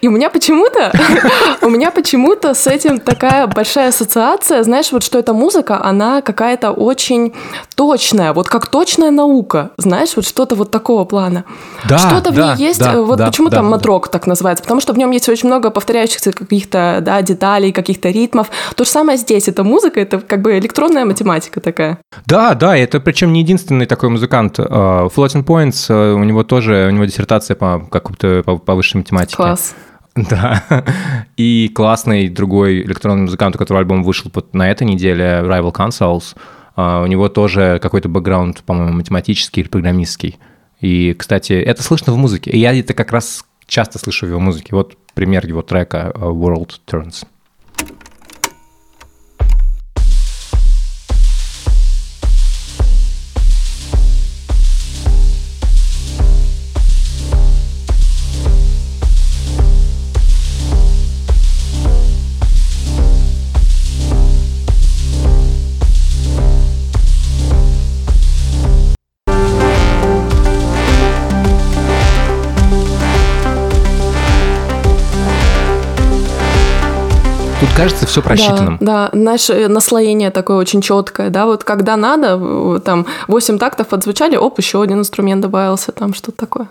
[0.00, 0.92] И у меня почему-то,
[1.62, 6.70] у меня почему-то с этим такая большая ассоциация, знаешь, вот что эта музыка, она какая-то
[6.70, 7.34] очень
[7.74, 11.44] точная, вот как точная наука, знаешь, вот что-то вот такого плана.
[11.88, 13.70] Да, что-то в да, ней есть, да, э, вот да, почему да, там да.
[13.72, 18.10] матрок так называется, потому что в нем есть очень много повторяющихся каких-то, да, деталей, каких-то
[18.10, 18.50] ритмов.
[18.76, 21.98] То же самое здесь, это музыка, это как бы электронная математика такая.
[22.26, 24.58] Да, да, это причем не единственный такой музыкант.
[24.58, 28.98] Э, Floating Points, э, у него тоже, у него диссертация по какой-то по, по высшей
[28.98, 29.36] математике.
[29.36, 29.74] Класс.
[30.30, 30.84] Да.
[31.36, 36.36] И классный другой электронный музыкант, у которого альбом вышел на этой неделе, Rival Consoles,
[36.76, 40.38] а, у него тоже какой-то бэкграунд, по-моему, математический или программистский.
[40.80, 42.50] И, кстати, это слышно в музыке.
[42.50, 44.74] И я это как раз часто слышу в его музыке.
[44.74, 47.24] Вот пример его трека э, World Turns.
[77.76, 78.78] Кажется все просчитанным.
[78.80, 83.92] Да, да, наше наслоение такое очень четкое, да, вот когда надо, э, там 8 тактов
[83.92, 86.68] отзвучали, оп, еще один инструмент добавился, там что-то такое.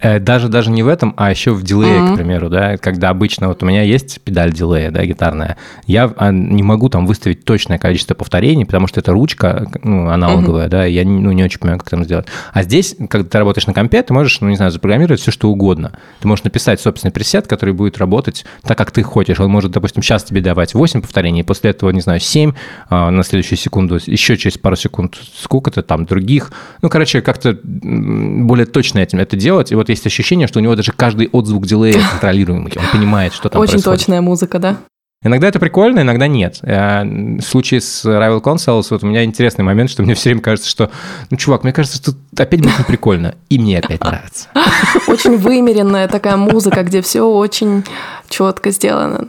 [0.00, 2.12] Э, Даже, даже не в этом, а еще в дилее, Мгм.
[2.12, 6.30] к примеру, да, когда обычно вот у меня есть педаль дилея, да, гитарная, я а,
[6.30, 10.92] не могу там выставить точное количество повторений, потому что это ручка, ну, аналоговая, да, и
[10.92, 12.26] я ну, не очень понимаю, как там сделать.
[12.52, 15.50] А здесь, когда ты работаешь на компе, ты можешь, ну, не знаю, запрограммировать все, что
[15.50, 15.92] угодно.
[16.20, 19.40] Ты можешь написать собственный пресет, который будет работать так, как ты хочешь.
[19.40, 22.52] Он может, допустим, сейчас тебе давать 8 повторений, после этого, не знаю, 7
[22.88, 26.52] а, на следующую секунду, еще через пару секунд сколько-то там других.
[26.82, 29.72] Ну, короче, как-то более точно этим это делать.
[29.72, 32.72] И вот есть ощущение, что у него даже каждый отзвук дилея контролируемый.
[32.76, 34.00] Он понимает, что там очень происходит.
[34.00, 34.76] точная музыка, да.
[35.24, 36.60] Иногда это прикольно, иногда нет.
[36.62, 40.42] Э, В случае с Rival Consoles вот у меня интересный момент, что мне все время
[40.42, 40.92] кажется, что,
[41.30, 43.34] ну, чувак, мне кажется, что тут опять будет неприкольно.
[43.48, 44.46] И мне опять нравится.
[45.08, 47.82] Очень вымеренная такая музыка, где все очень
[48.28, 49.26] четко сделано.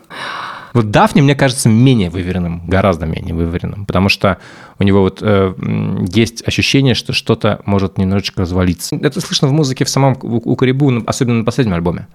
[0.73, 4.37] Вот Дафни, мне кажется, менее выверенным, гораздо менее выверенным, потому что
[4.77, 5.53] у него вот э,
[6.11, 8.95] есть ощущение, что что-то может немножечко развалиться.
[8.95, 12.07] Это слышно в музыке в самом у, у Карибу, ну, особенно на последнем альбоме.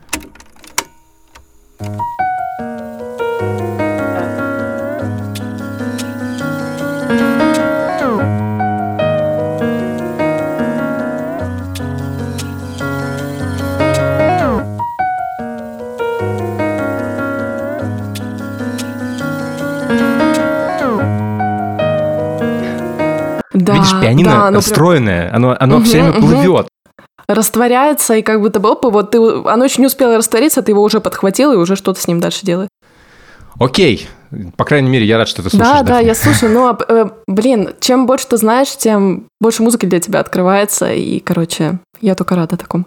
[23.64, 26.20] Да, Видишь, пианино да, прям расстроенное, оно, оно все время мгм.
[26.20, 26.68] плывет.
[27.26, 30.82] растворяется, и как будто бы, опа, вот ты, оно еще не успело раствориться, ты его
[30.82, 32.68] уже подхватил и уже что-то с ним дальше делаешь.
[33.58, 34.08] Окей,
[34.56, 35.72] По крайней мере, я рад, что ты слушаешь.
[35.72, 36.06] Да, да, Дафна.
[36.06, 40.92] я слушаю, но, э, блин, чем больше ты знаешь, тем больше музыки для тебя открывается,
[40.92, 42.84] и, короче, я только рада такому.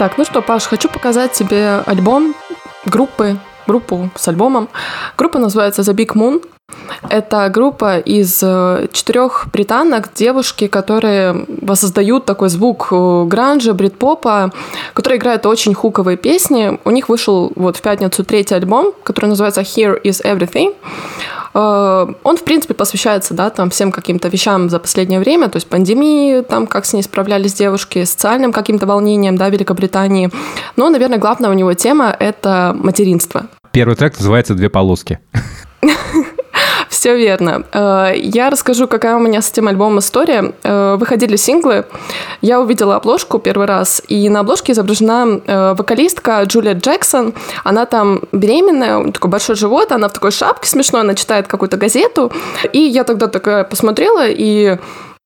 [0.00, 2.34] Так, ну что, Паш, хочу показать тебе альбом
[2.86, 3.36] группы,
[3.66, 4.70] группу с альбомом.
[5.18, 6.42] Группа называется The Big Moon.
[7.10, 14.52] Это группа из э, четырех британок, девушки, которые воссоздают такой звук э, гранжа, брит-попа,
[14.94, 16.78] которые играют очень хуковые песни.
[16.86, 20.74] У них вышел вот в пятницу третий альбом, который называется Here is Everything.
[21.54, 25.68] Э, Он, в принципе, посвящается, да, там всем каким-то вещам за последнее время, то есть
[25.68, 30.30] пандемии, там, как с ней справлялись девушки, социальным каким-то волнением, да, Великобритании.
[30.76, 33.46] Но, наверное, главная у него тема– это материнство.
[33.72, 35.20] Первый трек называется «Две полоски».
[36.90, 37.62] Все верно.
[37.72, 40.52] Э, Я расскажу, какая у меня с этим альбомом история.
[40.64, 41.86] Э, Выходили синглы,
[42.40, 47.32] я увидела обложку первый раз, и на обложке изображена э, вокалистка Джулия Джексон.
[47.62, 51.46] Она там беременная, у нее такой большой живот, она в такой шапке смешной, она читает
[51.46, 52.32] какую-то газету.
[52.72, 54.76] И я тогда такая посмотрела и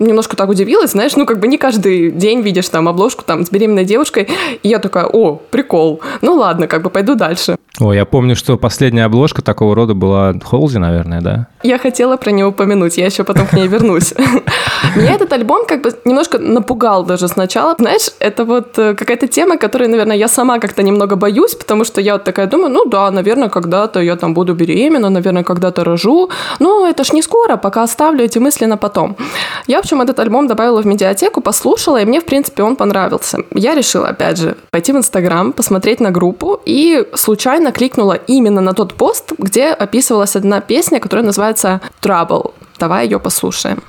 [0.06, 3.50] немножко так удивилась, знаешь, ну как бы не каждый день видишь там обложку там с
[3.50, 4.28] беременной девушкой,
[4.62, 7.56] и я такая, о, прикол, ну ладно, как бы пойду дальше.
[7.80, 11.48] О, я помню, что последняя обложка такого рода была Холзи, наверное, да?
[11.64, 14.14] Я хотела про него упомянуть, я еще потом к ней вернусь.
[14.96, 17.74] Меня этот альбом как бы немножко напугал даже сначала.
[17.76, 22.00] Знаешь, это вот э, какая-то тема, которой, наверное, я сама как-то немного боюсь, потому что
[22.00, 26.30] я вот такая думаю, ну да, наверное, когда-то я там буду беременна, наверное, когда-то рожу.
[26.60, 29.16] Но это ж не скоро, пока оставлю эти мысли на потом.
[29.66, 33.38] Я, в общем, этот альбом добавила в медиатеку, послушала, и мне, в принципе, он понравился.
[33.54, 38.72] Я решила, опять же, пойти в Инстаграм, посмотреть на группу, и случайно кликнула именно на
[38.72, 42.52] тот пост, где описывалась одна песня, которая называется Trouble.
[42.78, 43.82] Давай ее послушаем.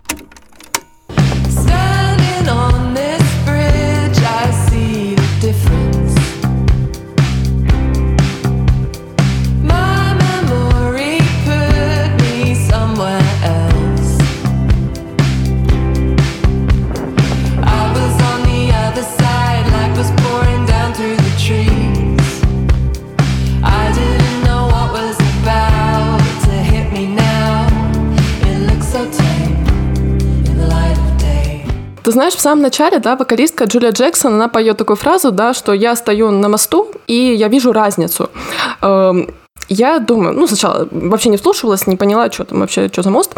[32.15, 35.95] Знаешь, в самом начале, да, вокалистка Джулия Джексон, она поет такую фразу, да, что я
[35.95, 38.29] стою на мосту, и я вижу разницу.
[39.69, 43.33] Я думаю, ну, сначала вообще не вслушивалась, не поняла, что там вообще, что за мост.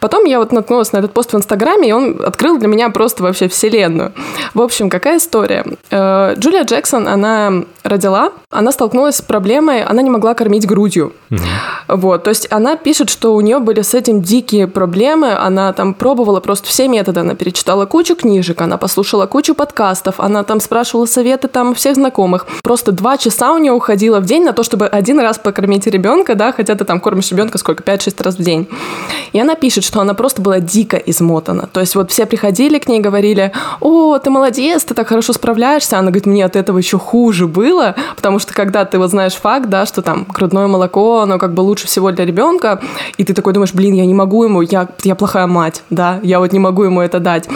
[0.00, 3.22] Потом я вот наткнулась на этот пост в Инстаграме, и он открыл для меня просто
[3.22, 4.12] вообще вселенную.
[4.54, 5.64] В общем, какая история?
[5.90, 11.12] Э, Джулия Джексон, она родила, она столкнулась с проблемой, она не могла кормить грудью.
[11.88, 15.94] Вот, то есть она пишет, что у нее были с этим дикие проблемы, она там
[15.94, 21.06] пробовала просто все методы, она перечитала кучу книжек, она послушала кучу подкастов, она там спрашивала
[21.06, 22.46] советы там всех знакомых.
[22.62, 26.34] Просто два часа у нее уходило в день на то, чтобы один раз покормить ребенка,
[26.34, 28.68] да, хотя ты там кормишь ребенка сколько, 5-6 раз в день.
[29.32, 31.68] И она пишет, что она просто была дико измотана.
[31.72, 35.98] То есть вот все приходили к ней, говорили, о, ты молодец, ты так хорошо справляешься.
[35.98, 39.68] Она говорит, мне от этого еще хуже было, потому что когда ты вот знаешь факт,
[39.68, 42.80] да, что там грудное молоко, оно как бы лучше всего для ребенка,
[43.18, 46.38] и ты такой думаешь, блин, я не могу ему, я, я плохая мать, да, я
[46.38, 47.48] вот не могу ему это дать.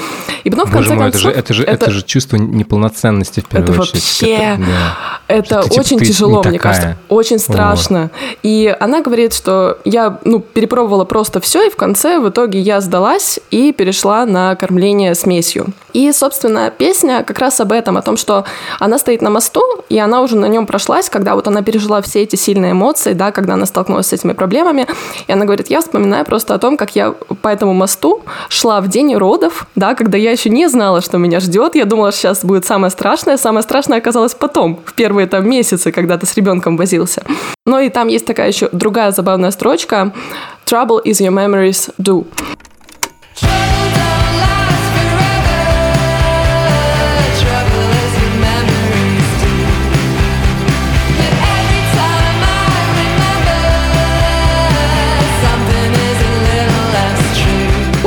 [0.44, 1.44] И потом в Боже конце мой, это же, концов...
[1.44, 1.90] это, же, это...
[1.90, 3.94] же чувство неполноценности в первую Это очередь.
[4.02, 4.96] вообще- Это- да.
[5.28, 6.74] Это типа, очень ты тяжело, не мне такая.
[6.74, 6.96] кажется.
[7.08, 7.99] Очень страшно.
[8.42, 12.80] И она говорит, что я ну, перепробовала просто все, и в конце в итоге я
[12.80, 15.66] сдалась и перешла на кормление смесью.
[15.92, 18.44] И, собственно, песня как раз об этом, о том, что
[18.78, 22.22] она стоит на мосту, и она уже на нем прошлась, когда вот она пережила все
[22.22, 24.86] эти сильные эмоции, да, когда она столкнулась с этими проблемами.
[25.26, 28.88] И она говорит, я вспоминаю просто о том, как я по этому мосту шла в
[28.88, 31.74] день родов, да, когда я еще не знала, что меня ждет.
[31.74, 33.36] Я думала, что сейчас будет самое страшное.
[33.36, 37.22] Самое страшное оказалось потом, в первые там месяцы, когда ты с ребенком возился.
[37.66, 40.12] Но и там есть такая еще другая забавная строчка.
[40.66, 42.26] Trouble is your memories do.
[43.40, 43.79] Trouble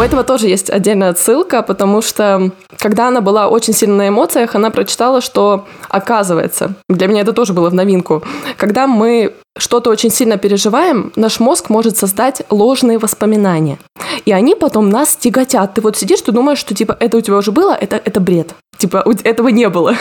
[0.03, 4.69] этого тоже есть отдельная ссылка, потому что когда она была очень сильно на эмоциях, она
[4.69, 8.23] прочитала, что оказывается, для меня это тоже было в новинку,
[8.57, 13.77] когда мы что-то очень сильно переживаем, наш мозг может создать ложные воспоминания.
[14.25, 15.75] И они потом нас тяготят.
[15.75, 18.55] Ты вот сидишь, ты думаешь, что типа это у тебя уже было, это, это бред.
[18.77, 19.93] Типа этого не было.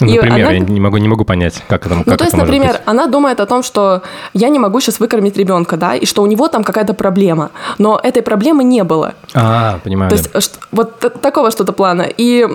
[0.00, 2.36] Ну, Например, она- я не могу, не могу понять, как это, ну, как то есть,
[2.36, 2.82] например, быть.
[2.84, 4.02] она думает о том, что
[4.34, 7.50] я не могу сейчас выкормить ребенка, да, и что у него там какая-то проблема.
[7.78, 9.14] Но этой проблемы не было.
[9.34, 10.10] А, понимаю.
[10.10, 12.02] То есть вот такого что-то плана.
[12.02, 12.46] И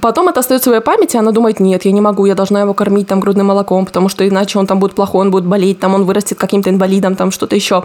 [0.00, 2.74] потом это остается в своей памяти, она думает, нет, я не могу, я должна его
[2.74, 5.94] кормить там грудным молоком, потому что иначе он там будет плохой, он будет болеть, там
[5.94, 7.84] он вырастет каким-то инвалидом, там что-то еще.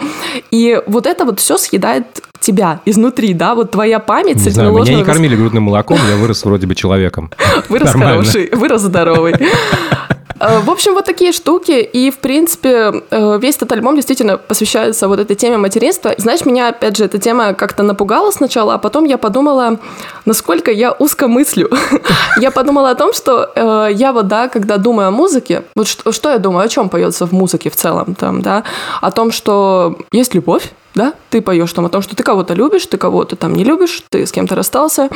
[0.51, 2.05] И вот это вот все съедает
[2.39, 5.97] тебя изнутри, да, вот твоя память с Не этими знаю, меня не кормили грудным молоком,
[6.09, 7.31] я вырос вроде бы человеком.
[7.69, 9.35] Вырос хороший, вырос здоровый.
[10.43, 11.71] Э, В общем, вот такие штуки.
[11.93, 16.13] И, в принципе, э, весь этот альбом действительно посвящается вот этой теме материнства.
[16.17, 19.79] Знаешь, меня, опять же, эта тема как-то напугала сначала, а потом я подумала,
[20.25, 21.69] насколько я узко мыслю.
[22.41, 26.31] Я подумала о том, что э, я вот, да, когда думаю о музыке, вот что,
[26.31, 28.63] я думаю, о чем поется в музыке в целом, там, да,
[29.01, 32.85] о том, что есть любовь, да, ты поешь там о том, что ты кого-то любишь,
[32.85, 35.09] ты кого-то там не любишь, ты с кем-то расстался,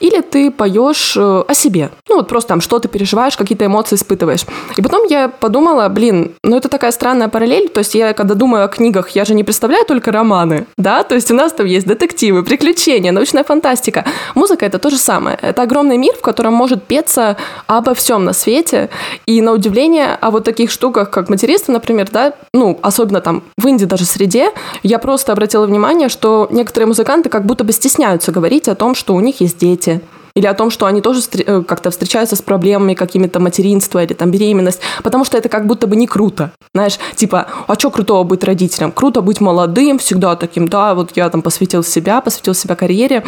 [0.00, 3.96] или ты поешь э, о себе, ну вот просто там что ты переживаешь, какие-то эмоции
[3.96, 4.44] испытываешь.
[4.76, 8.64] И потом я подумала, блин, ну это такая странная параллель, то есть я когда думаю
[8.64, 11.86] о книгах, я же не представляю только романы, да, то есть у нас там есть
[11.86, 14.04] детективы, приключения, научная фантастика.
[14.34, 18.32] Музыка это то же самое, это огромный мир, в котором может петься обо всем на
[18.32, 18.90] свете,
[19.26, 23.68] и на удивление о вот таких штуках, как материнство, например, да, ну, особенно там в
[23.68, 24.52] инди даже среде,
[24.82, 29.14] я просто обратила внимание, что некоторые музыканты как будто бы стесняются говорить о том, что
[29.14, 30.00] у них есть дети,
[30.34, 34.30] или о том, что они тоже э, как-то встречаются с проблемами какими-то материнства или там
[34.30, 36.52] беременность, потому что это как будто бы не круто.
[36.74, 38.92] Знаешь, типа, а что крутого быть родителем?
[38.92, 43.24] Круто быть молодым, всегда таким, да, вот я там посвятил себя, посвятил себя карьере.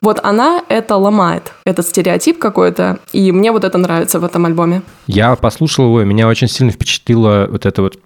[0.00, 4.82] Вот она это ломает, этот стереотип какой-то, и мне вот это нравится в этом альбоме.
[5.06, 7.98] Я послушал его, и меня очень сильно впечатлила вот эта вот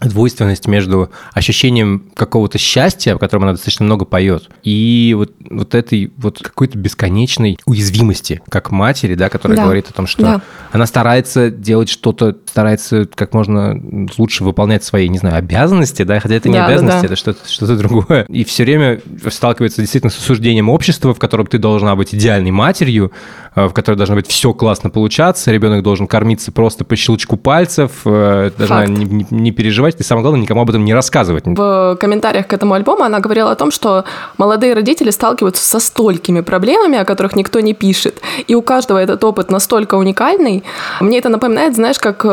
[0.00, 6.12] двойственность между ощущением какого-то счастья, о котором она достаточно много поет, и вот, вот этой
[6.16, 9.64] вот какой-то бесконечной уязвимости, как матери, да, которая Да.
[9.64, 10.40] говорит о том, что Да.
[10.72, 13.80] она старается делать что-то, старается как можно
[14.18, 17.06] лучше выполнять свои, не знаю, обязанности, да, хотя это не Да, да, обязанности, да.
[17.06, 18.24] это что-то что другое.
[18.28, 23.12] И все время сталкивается действительно с осуждением общества, в котором ты должна быть идеальной матерью,
[23.54, 28.50] в которой должно быть все классно получаться, ребенок должен кормиться просто по щелчку пальцев, э,
[28.56, 31.44] должна не, не- не переживать, и самое главное, никому об этом не рассказывать.
[31.46, 34.04] В комментариях к этому альбому она говорила о том, что
[34.38, 38.20] молодые родители сталкиваются со столькими проблемами, о которых никто не пишет.
[38.46, 40.64] И у каждого этот опыт настолько уникальный.
[41.00, 42.28] Мне это напоминает, знаешь, как э,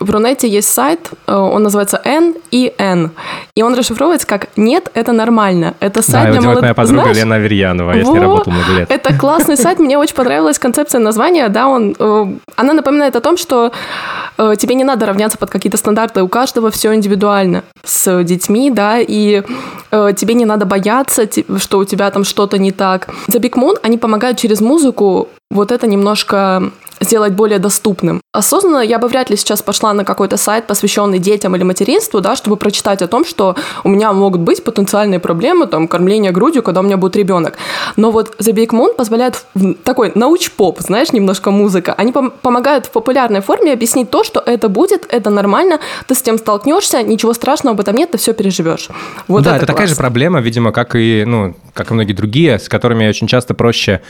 [0.00, 3.10] в Рунете есть сайт, э, он называется N и N.
[3.54, 5.74] И он расшифровывается как «нет, это нормально».
[5.80, 6.62] Это Да, сайт его для молодых...
[6.62, 7.16] моя подруга Знаешь?
[7.18, 8.90] Лена Аверьянова, я с ней работал много лет.
[8.90, 13.36] Это классный сайт, мне очень понравилась концепция названия, да, он, э, она напоминает о том,
[13.36, 13.72] что
[14.38, 18.98] э, тебе не надо равняться под какие-то стандарты, у каждого все индивидуально с детьми, да,
[19.00, 19.42] и
[19.90, 23.08] э, тебе не надо бояться, что у тебя там что-то не так.
[23.28, 26.70] The Big Moon, они помогают через музыку вот это немножко
[27.04, 28.20] сделать более доступным.
[28.32, 32.36] Осознанно я бы вряд ли сейчас пошла на какой-то сайт, посвященный детям или материнству, да,
[32.36, 36.80] чтобы прочитать о том, что у меня могут быть потенциальные проблемы, там, кормление грудью, когда
[36.80, 37.58] у меня будет ребенок.
[37.96, 39.44] Но вот The Big Moon позволяет
[39.84, 41.94] такой науч-поп, знаешь, немножко музыка.
[41.96, 46.22] Они пом- помогают в популярной форме объяснить то, что это будет, это нормально, ты с
[46.22, 48.88] тем столкнешься, ничего страшного в этом нет, ты все переживешь.
[49.28, 52.68] Вот да, это, такая же проблема, видимо, как и, ну, как и многие другие, с
[52.68, 54.00] которыми очень часто проще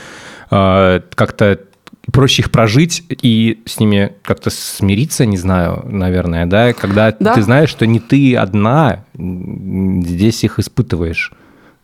[0.51, 1.59] э, как-то
[2.11, 7.33] проще их прожить и с ними как-то смириться, не знаю, наверное, да, когда Да.
[7.33, 11.31] ты знаешь, что не ты одна здесь их испытываешь.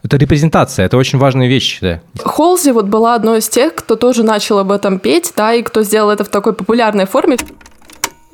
[0.03, 2.01] Это репрезентация, это очень важная вещь, да.
[2.23, 5.83] Холзи вот была одной из тех, кто тоже начал об этом петь, да, и кто
[5.83, 7.37] сделал это в такой популярной форме.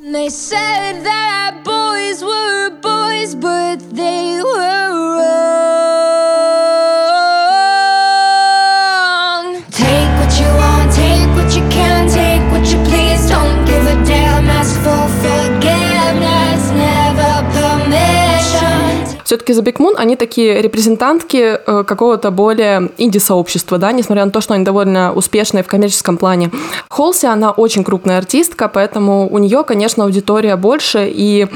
[0.03, 6.04] They said that boys were boys, but they were wrong.
[19.25, 24.39] Все-таки The Big Moon, они такие репрезентантки э, какого-то более инди-сообщества, да, несмотря на то,
[24.39, 26.51] что они довольно успешные в коммерческом плане.
[26.89, 31.47] Холси, она очень крупная артистка, поэтому у нее, конечно, аудитория больше, и,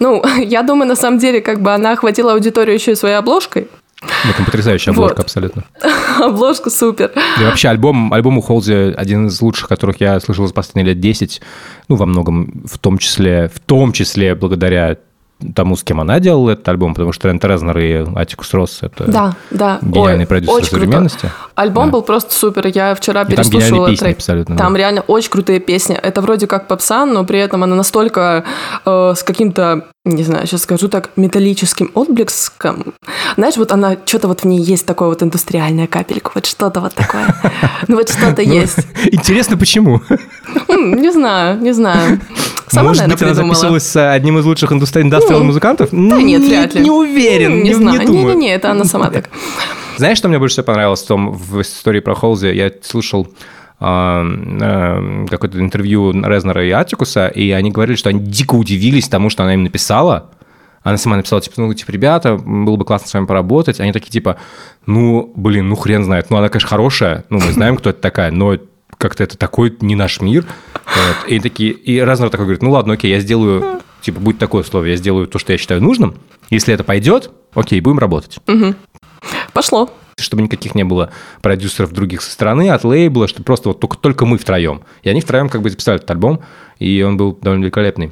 [0.00, 3.68] ну, я думаю, на самом деле, как бы она охватила аудиторию еще и своей обложкой.
[4.02, 5.24] В этом потрясающая обложка Вот.
[5.24, 5.64] абсолютно.
[6.20, 7.10] Обложка супер.
[7.40, 11.00] И вообще альбом, альбом у Холзи один из лучших, которых я слышал за последние лет
[11.00, 11.40] 10,
[11.88, 14.98] ну, во многом, в том числе, в том числе благодаря
[15.54, 19.04] тому, с кем она делала этот альбом, потому что Трент Резнер и Атикус Росс— это
[19.10, 19.78] Да, да.
[19.82, 20.84] гениальный Ой, продюсер очень круто.
[20.84, 21.30] современности.
[21.54, 21.92] Альбом Да.
[21.92, 22.66] был просто супер.
[22.68, 24.16] Я вчера И там переслушивала песни трек.
[24.16, 24.78] абсолютно, Там да.
[24.78, 25.94] реально очень крутые песни.
[25.96, 28.44] Это вроде как попса, но при этом она настолько
[28.86, 32.94] э, с каким-то, не знаю, сейчас скажу так, металлическим отблеском.
[33.36, 36.94] Знаешь, вот она, что-то вот в ней есть такое вот индустриальная капелька, вот что-то вот
[36.94, 37.34] такое.
[37.88, 38.78] Ну вот что-то есть.
[39.10, 40.00] Интересно, почему?
[40.68, 42.20] Не знаю, не знаю.
[42.74, 43.54] Сама, Может наверное, быть, она придумала.
[43.54, 45.88] записывалась с одним из лучших индустриал Ну, музыкантов?
[45.92, 46.80] Да нет, Не- вряд ли.
[46.82, 48.00] Не уверен, не, Не знаю.
[48.00, 48.34] не думаю.
[48.34, 49.30] Не-не-не, это она сама так.
[49.96, 52.48] Знаешь, что мне больше всего понравилось в том в истории про Холзи?
[52.48, 53.28] Я слушал
[53.80, 54.24] а,
[54.60, 59.42] а, какое-то интервью Резнера и Атикуса, и они говорили, что они дико удивились тому, что
[59.44, 60.30] она им написала.
[60.82, 63.80] Она сама написала, типа, ну, типа, ребята, было бы классно с вами поработать.
[63.80, 64.36] Они такие, типа,
[64.84, 66.26] ну, блин, ну, хрен знает.
[66.28, 68.56] Ну, она, конечно, хорошая, ну, мы знаем, кто это такая, но
[69.04, 70.46] как-то это такой не наш мир.
[70.72, 71.28] Вот.
[71.28, 74.92] И такие, и Резнер такой говорит, ну, ладно, окей, я сделаю, типа, будет такое условие,
[74.92, 76.14] я сделаю то, что я считаю нужным.
[76.48, 78.38] Если это пойдет, окей, будем работать
[79.52, 79.90] Пошло.
[80.16, 81.10] чтобы никаких не было
[81.42, 84.84] продюсеров других со стороны, от лейбла, что просто вот только, только мы втроем.
[85.02, 86.40] И они втроем как бы записали этот альбом,
[86.78, 88.10] и он был довольно великолепный.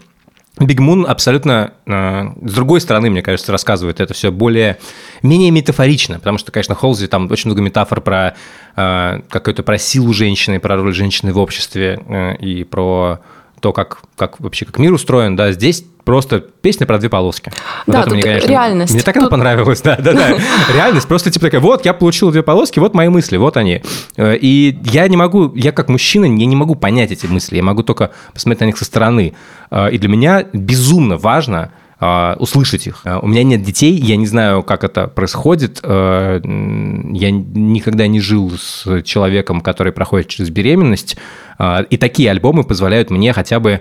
[0.60, 4.78] Биг Мун абсолютно, э, с другой стороны, мне кажется, рассказывает это все более,
[5.22, 8.34] менее метафорично, потому что, конечно, Холзи там очень много метафор про
[8.76, 13.20] э, какую-то про силу женщины, про роль женщины в обществе э, и про
[13.60, 17.52] то, как, как вообще как мир устроен, да, здесь просто песня про две полоски.
[17.86, 18.92] Да, тут реальность.
[18.94, 20.28] Мне так она Тут- понравилась, да, да, да.
[20.74, 23.82] Реальность просто типа такая, вот, я получил две полоски, вот мои мысли, вот они.
[24.16, 27.62] Э, И я не могу, я как мужчина, я не могу понять эти мысли, я
[27.62, 29.34] могу только посмотреть на них со стороны.
[29.70, 33.04] Э, И для меня безумно важно э, услышать их.
[33.22, 35.80] У меня нет детей, я не знаю, как это происходит.
[35.84, 41.16] Я никогда не жил с человеком, который проходит через беременность.
[41.90, 43.80] И такие альбомы позволяют мне хотя бы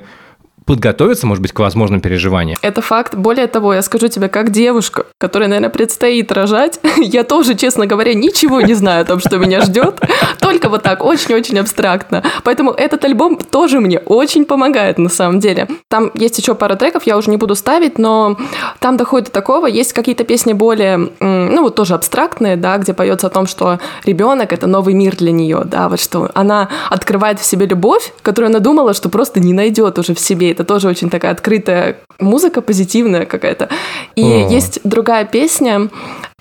[0.65, 2.57] подготовиться, может быть, к возможным переживаниям.
[2.61, 3.15] Это факт.
[3.15, 8.13] Более того, я скажу тебе, как девушка, которая, наверное, предстоит рожать, я тоже, честно говоря,
[8.13, 9.99] ничего не знаю о том, что меня ждет.
[10.39, 12.23] Только вот так, очень-очень абстрактно.
[12.43, 15.67] Поэтому этот альбом тоже мне очень помогает, на самом деле.
[15.87, 18.37] Там есть еще пара треков, я уже не буду ставить, но
[18.79, 19.67] там доходит до такого.
[19.67, 24.53] Есть какие-то песни более, ну вот тоже абстрактные, да, где поется о том, что ребенок
[24.53, 28.59] это новый мир для нее, да, вот что она открывает в себе любовь, которую она
[28.59, 30.50] думала, что просто не найдет уже в себе.
[30.51, 33.69] Это тоже очень такая открытая музыка, позитивная какая-то.
[34.15, 34.49] И О.
[34.49, 35.89] есть другая песня,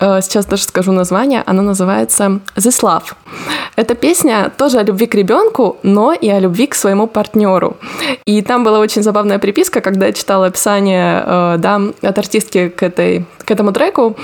[0.00, 3.12] сейчас даже скажу название, она называется This Love.
[3.76, 7.76] Эта песня тоже о любви к ребенку, но и о любви к своему партнеру.
[8.24, 12.82] И там была очень забавная приписка, когда я читала описание э, да, от артистки к,
[12.82, 14.16] этой, к этому треку.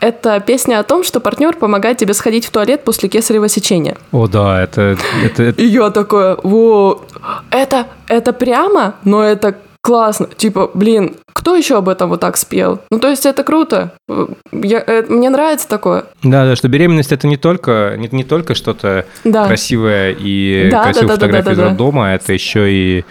[0.00, 3.96] Это песня о том, что партнер помогает тебе сходить в туалет после кесарево сечения.
[4.12, 7.02] О, да, это, это, это- И я такая, во,
[7.50, 9.56] это, это прямо, но это
[9.88, 10.26] классно.
[10.26, 12.80] Типа, блин, кто еще об этом вот так спел?
[12.90, 13.94] Ну, то есть это круто.
[14.52, 16.04] Я, э, мне нравится такое.
[16.22, 19.46] Да, да, что беременность это не только, не, не только что-то Да.
[19.46, 21.68] красивое и Да, красивая да, да, фотография да, из да, да.
[21.70, 23.04] роддома, это еще и,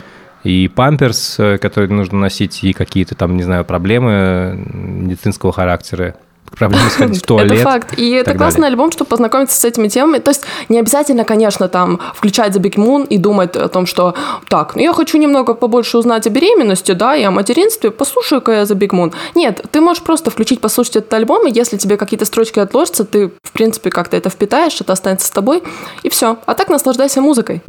[0.43, 6.13] и памперс, э, который нужно носить, и какие-то там, не знаю, проблемы медицинского характера,
[6.51, 7.53] проблемы сходить в туалет.
[7.53, 7.97] Это факт.
[7.97, 8.73] И это классный далее.
[8.73, 10.19] альбом, чтобы познакомиться с этими темами.
[10.19, 14.15] То есть не обязательно, конечно, там включать The Big Moon и думать о том, что
[14.49, 18.61] так, ну я хочу немного побольше узнать о беременности, да, и о материнстве, послушаю-ка я
[18.63, 19.13] The Big Moon.
[19.35, 23.31] Нет, ты можешь просто включить, послушать этот альбом, и если тебе какие-то строчки отложатся, ты,
[23.43, 25.63] в принципе, как-то это впитаешь, это останется с тобой,
[26.03, 26.37] и все.
[26.45, 27.61] А так наслаждайся музыкой.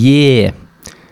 [0.00, 0.54] Е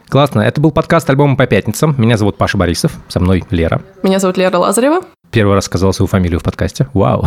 [0.08, 0.40] Классно.
[0.40, 1.94] Это был подкаст альбома по пятницам.
[1.98, 3.82] Меня зовут Паша Борисов, со мной Лера.
[4.02, 5.02] Меня зовут Лера Лазарева.
[5.30, 6.88] Первый раз сказал свою фамилию в подкасте.
[6.94, 7.26] Вау.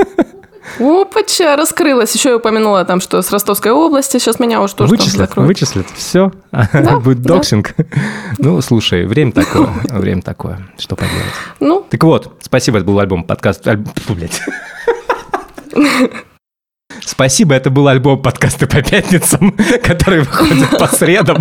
[0.80, 2.14] Опача, раскрылась.
[2.14, 4.16] Еще я упомянула там, что с Ростовской области.
[4.16, 5.48] Сейчас меня уже тоже там Вычислят, закроют.
[5.48, 5.86] вычислят.
[5.94, 6.32] Все.
[6.50, 7.34] Да, Будет да.
[7.34, 7.74] доксинг.
[8.38, 9.68] Ну, слушай, время такое.
[9.90, 10.66] Время такое.
[10.78, 11.14] Что поделать.
[11.60, 13.66] Ну, Так вот, спасибо, это был альбом, подкаст...
[13.66, 14.40] альб- Фу, блядь.
[17.06, 21.38] Спасибо, это был альбом подкасты по пятницам, который выходит по средам.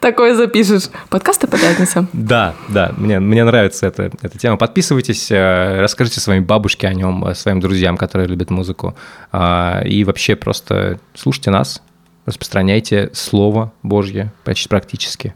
[0.00, 0.84] такое запишешь.
[1.08, 2.08] Подкасты по пятницам.
[2.12, 4.56] Да, да, мне, мне нравится эта, эта тема.
[4.56, 8.96] Подписывайтесь, э, расскажите своей бабушке о нем, э, своим друзьям, которые любят музыку.
[9.32, 11.82] А, И вообще просто слушайте нас,
[12.26, 15.34] распространяйте Слово Божье почти практически.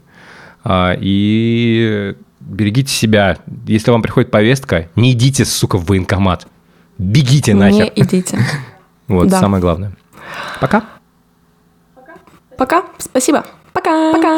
[0.63, 3.37] А, И берегите себя.
[3.67, 6.47] Если вам приходит повестка, не идите, сука, в военкомат.
[6.97, 7.91] Бегите Не нахер.
[7.95, 8.37] идите.
[9.07, 9.39] Вот Да.
[9.39, 9.91] самое главное.
[10.61, 10.83] Пока.
[12.57, 12.83] Пока.
[12.97, 13.43] Спасибо.
[13.73, 14.13] Пока.
[14.13, 14.29] Пока.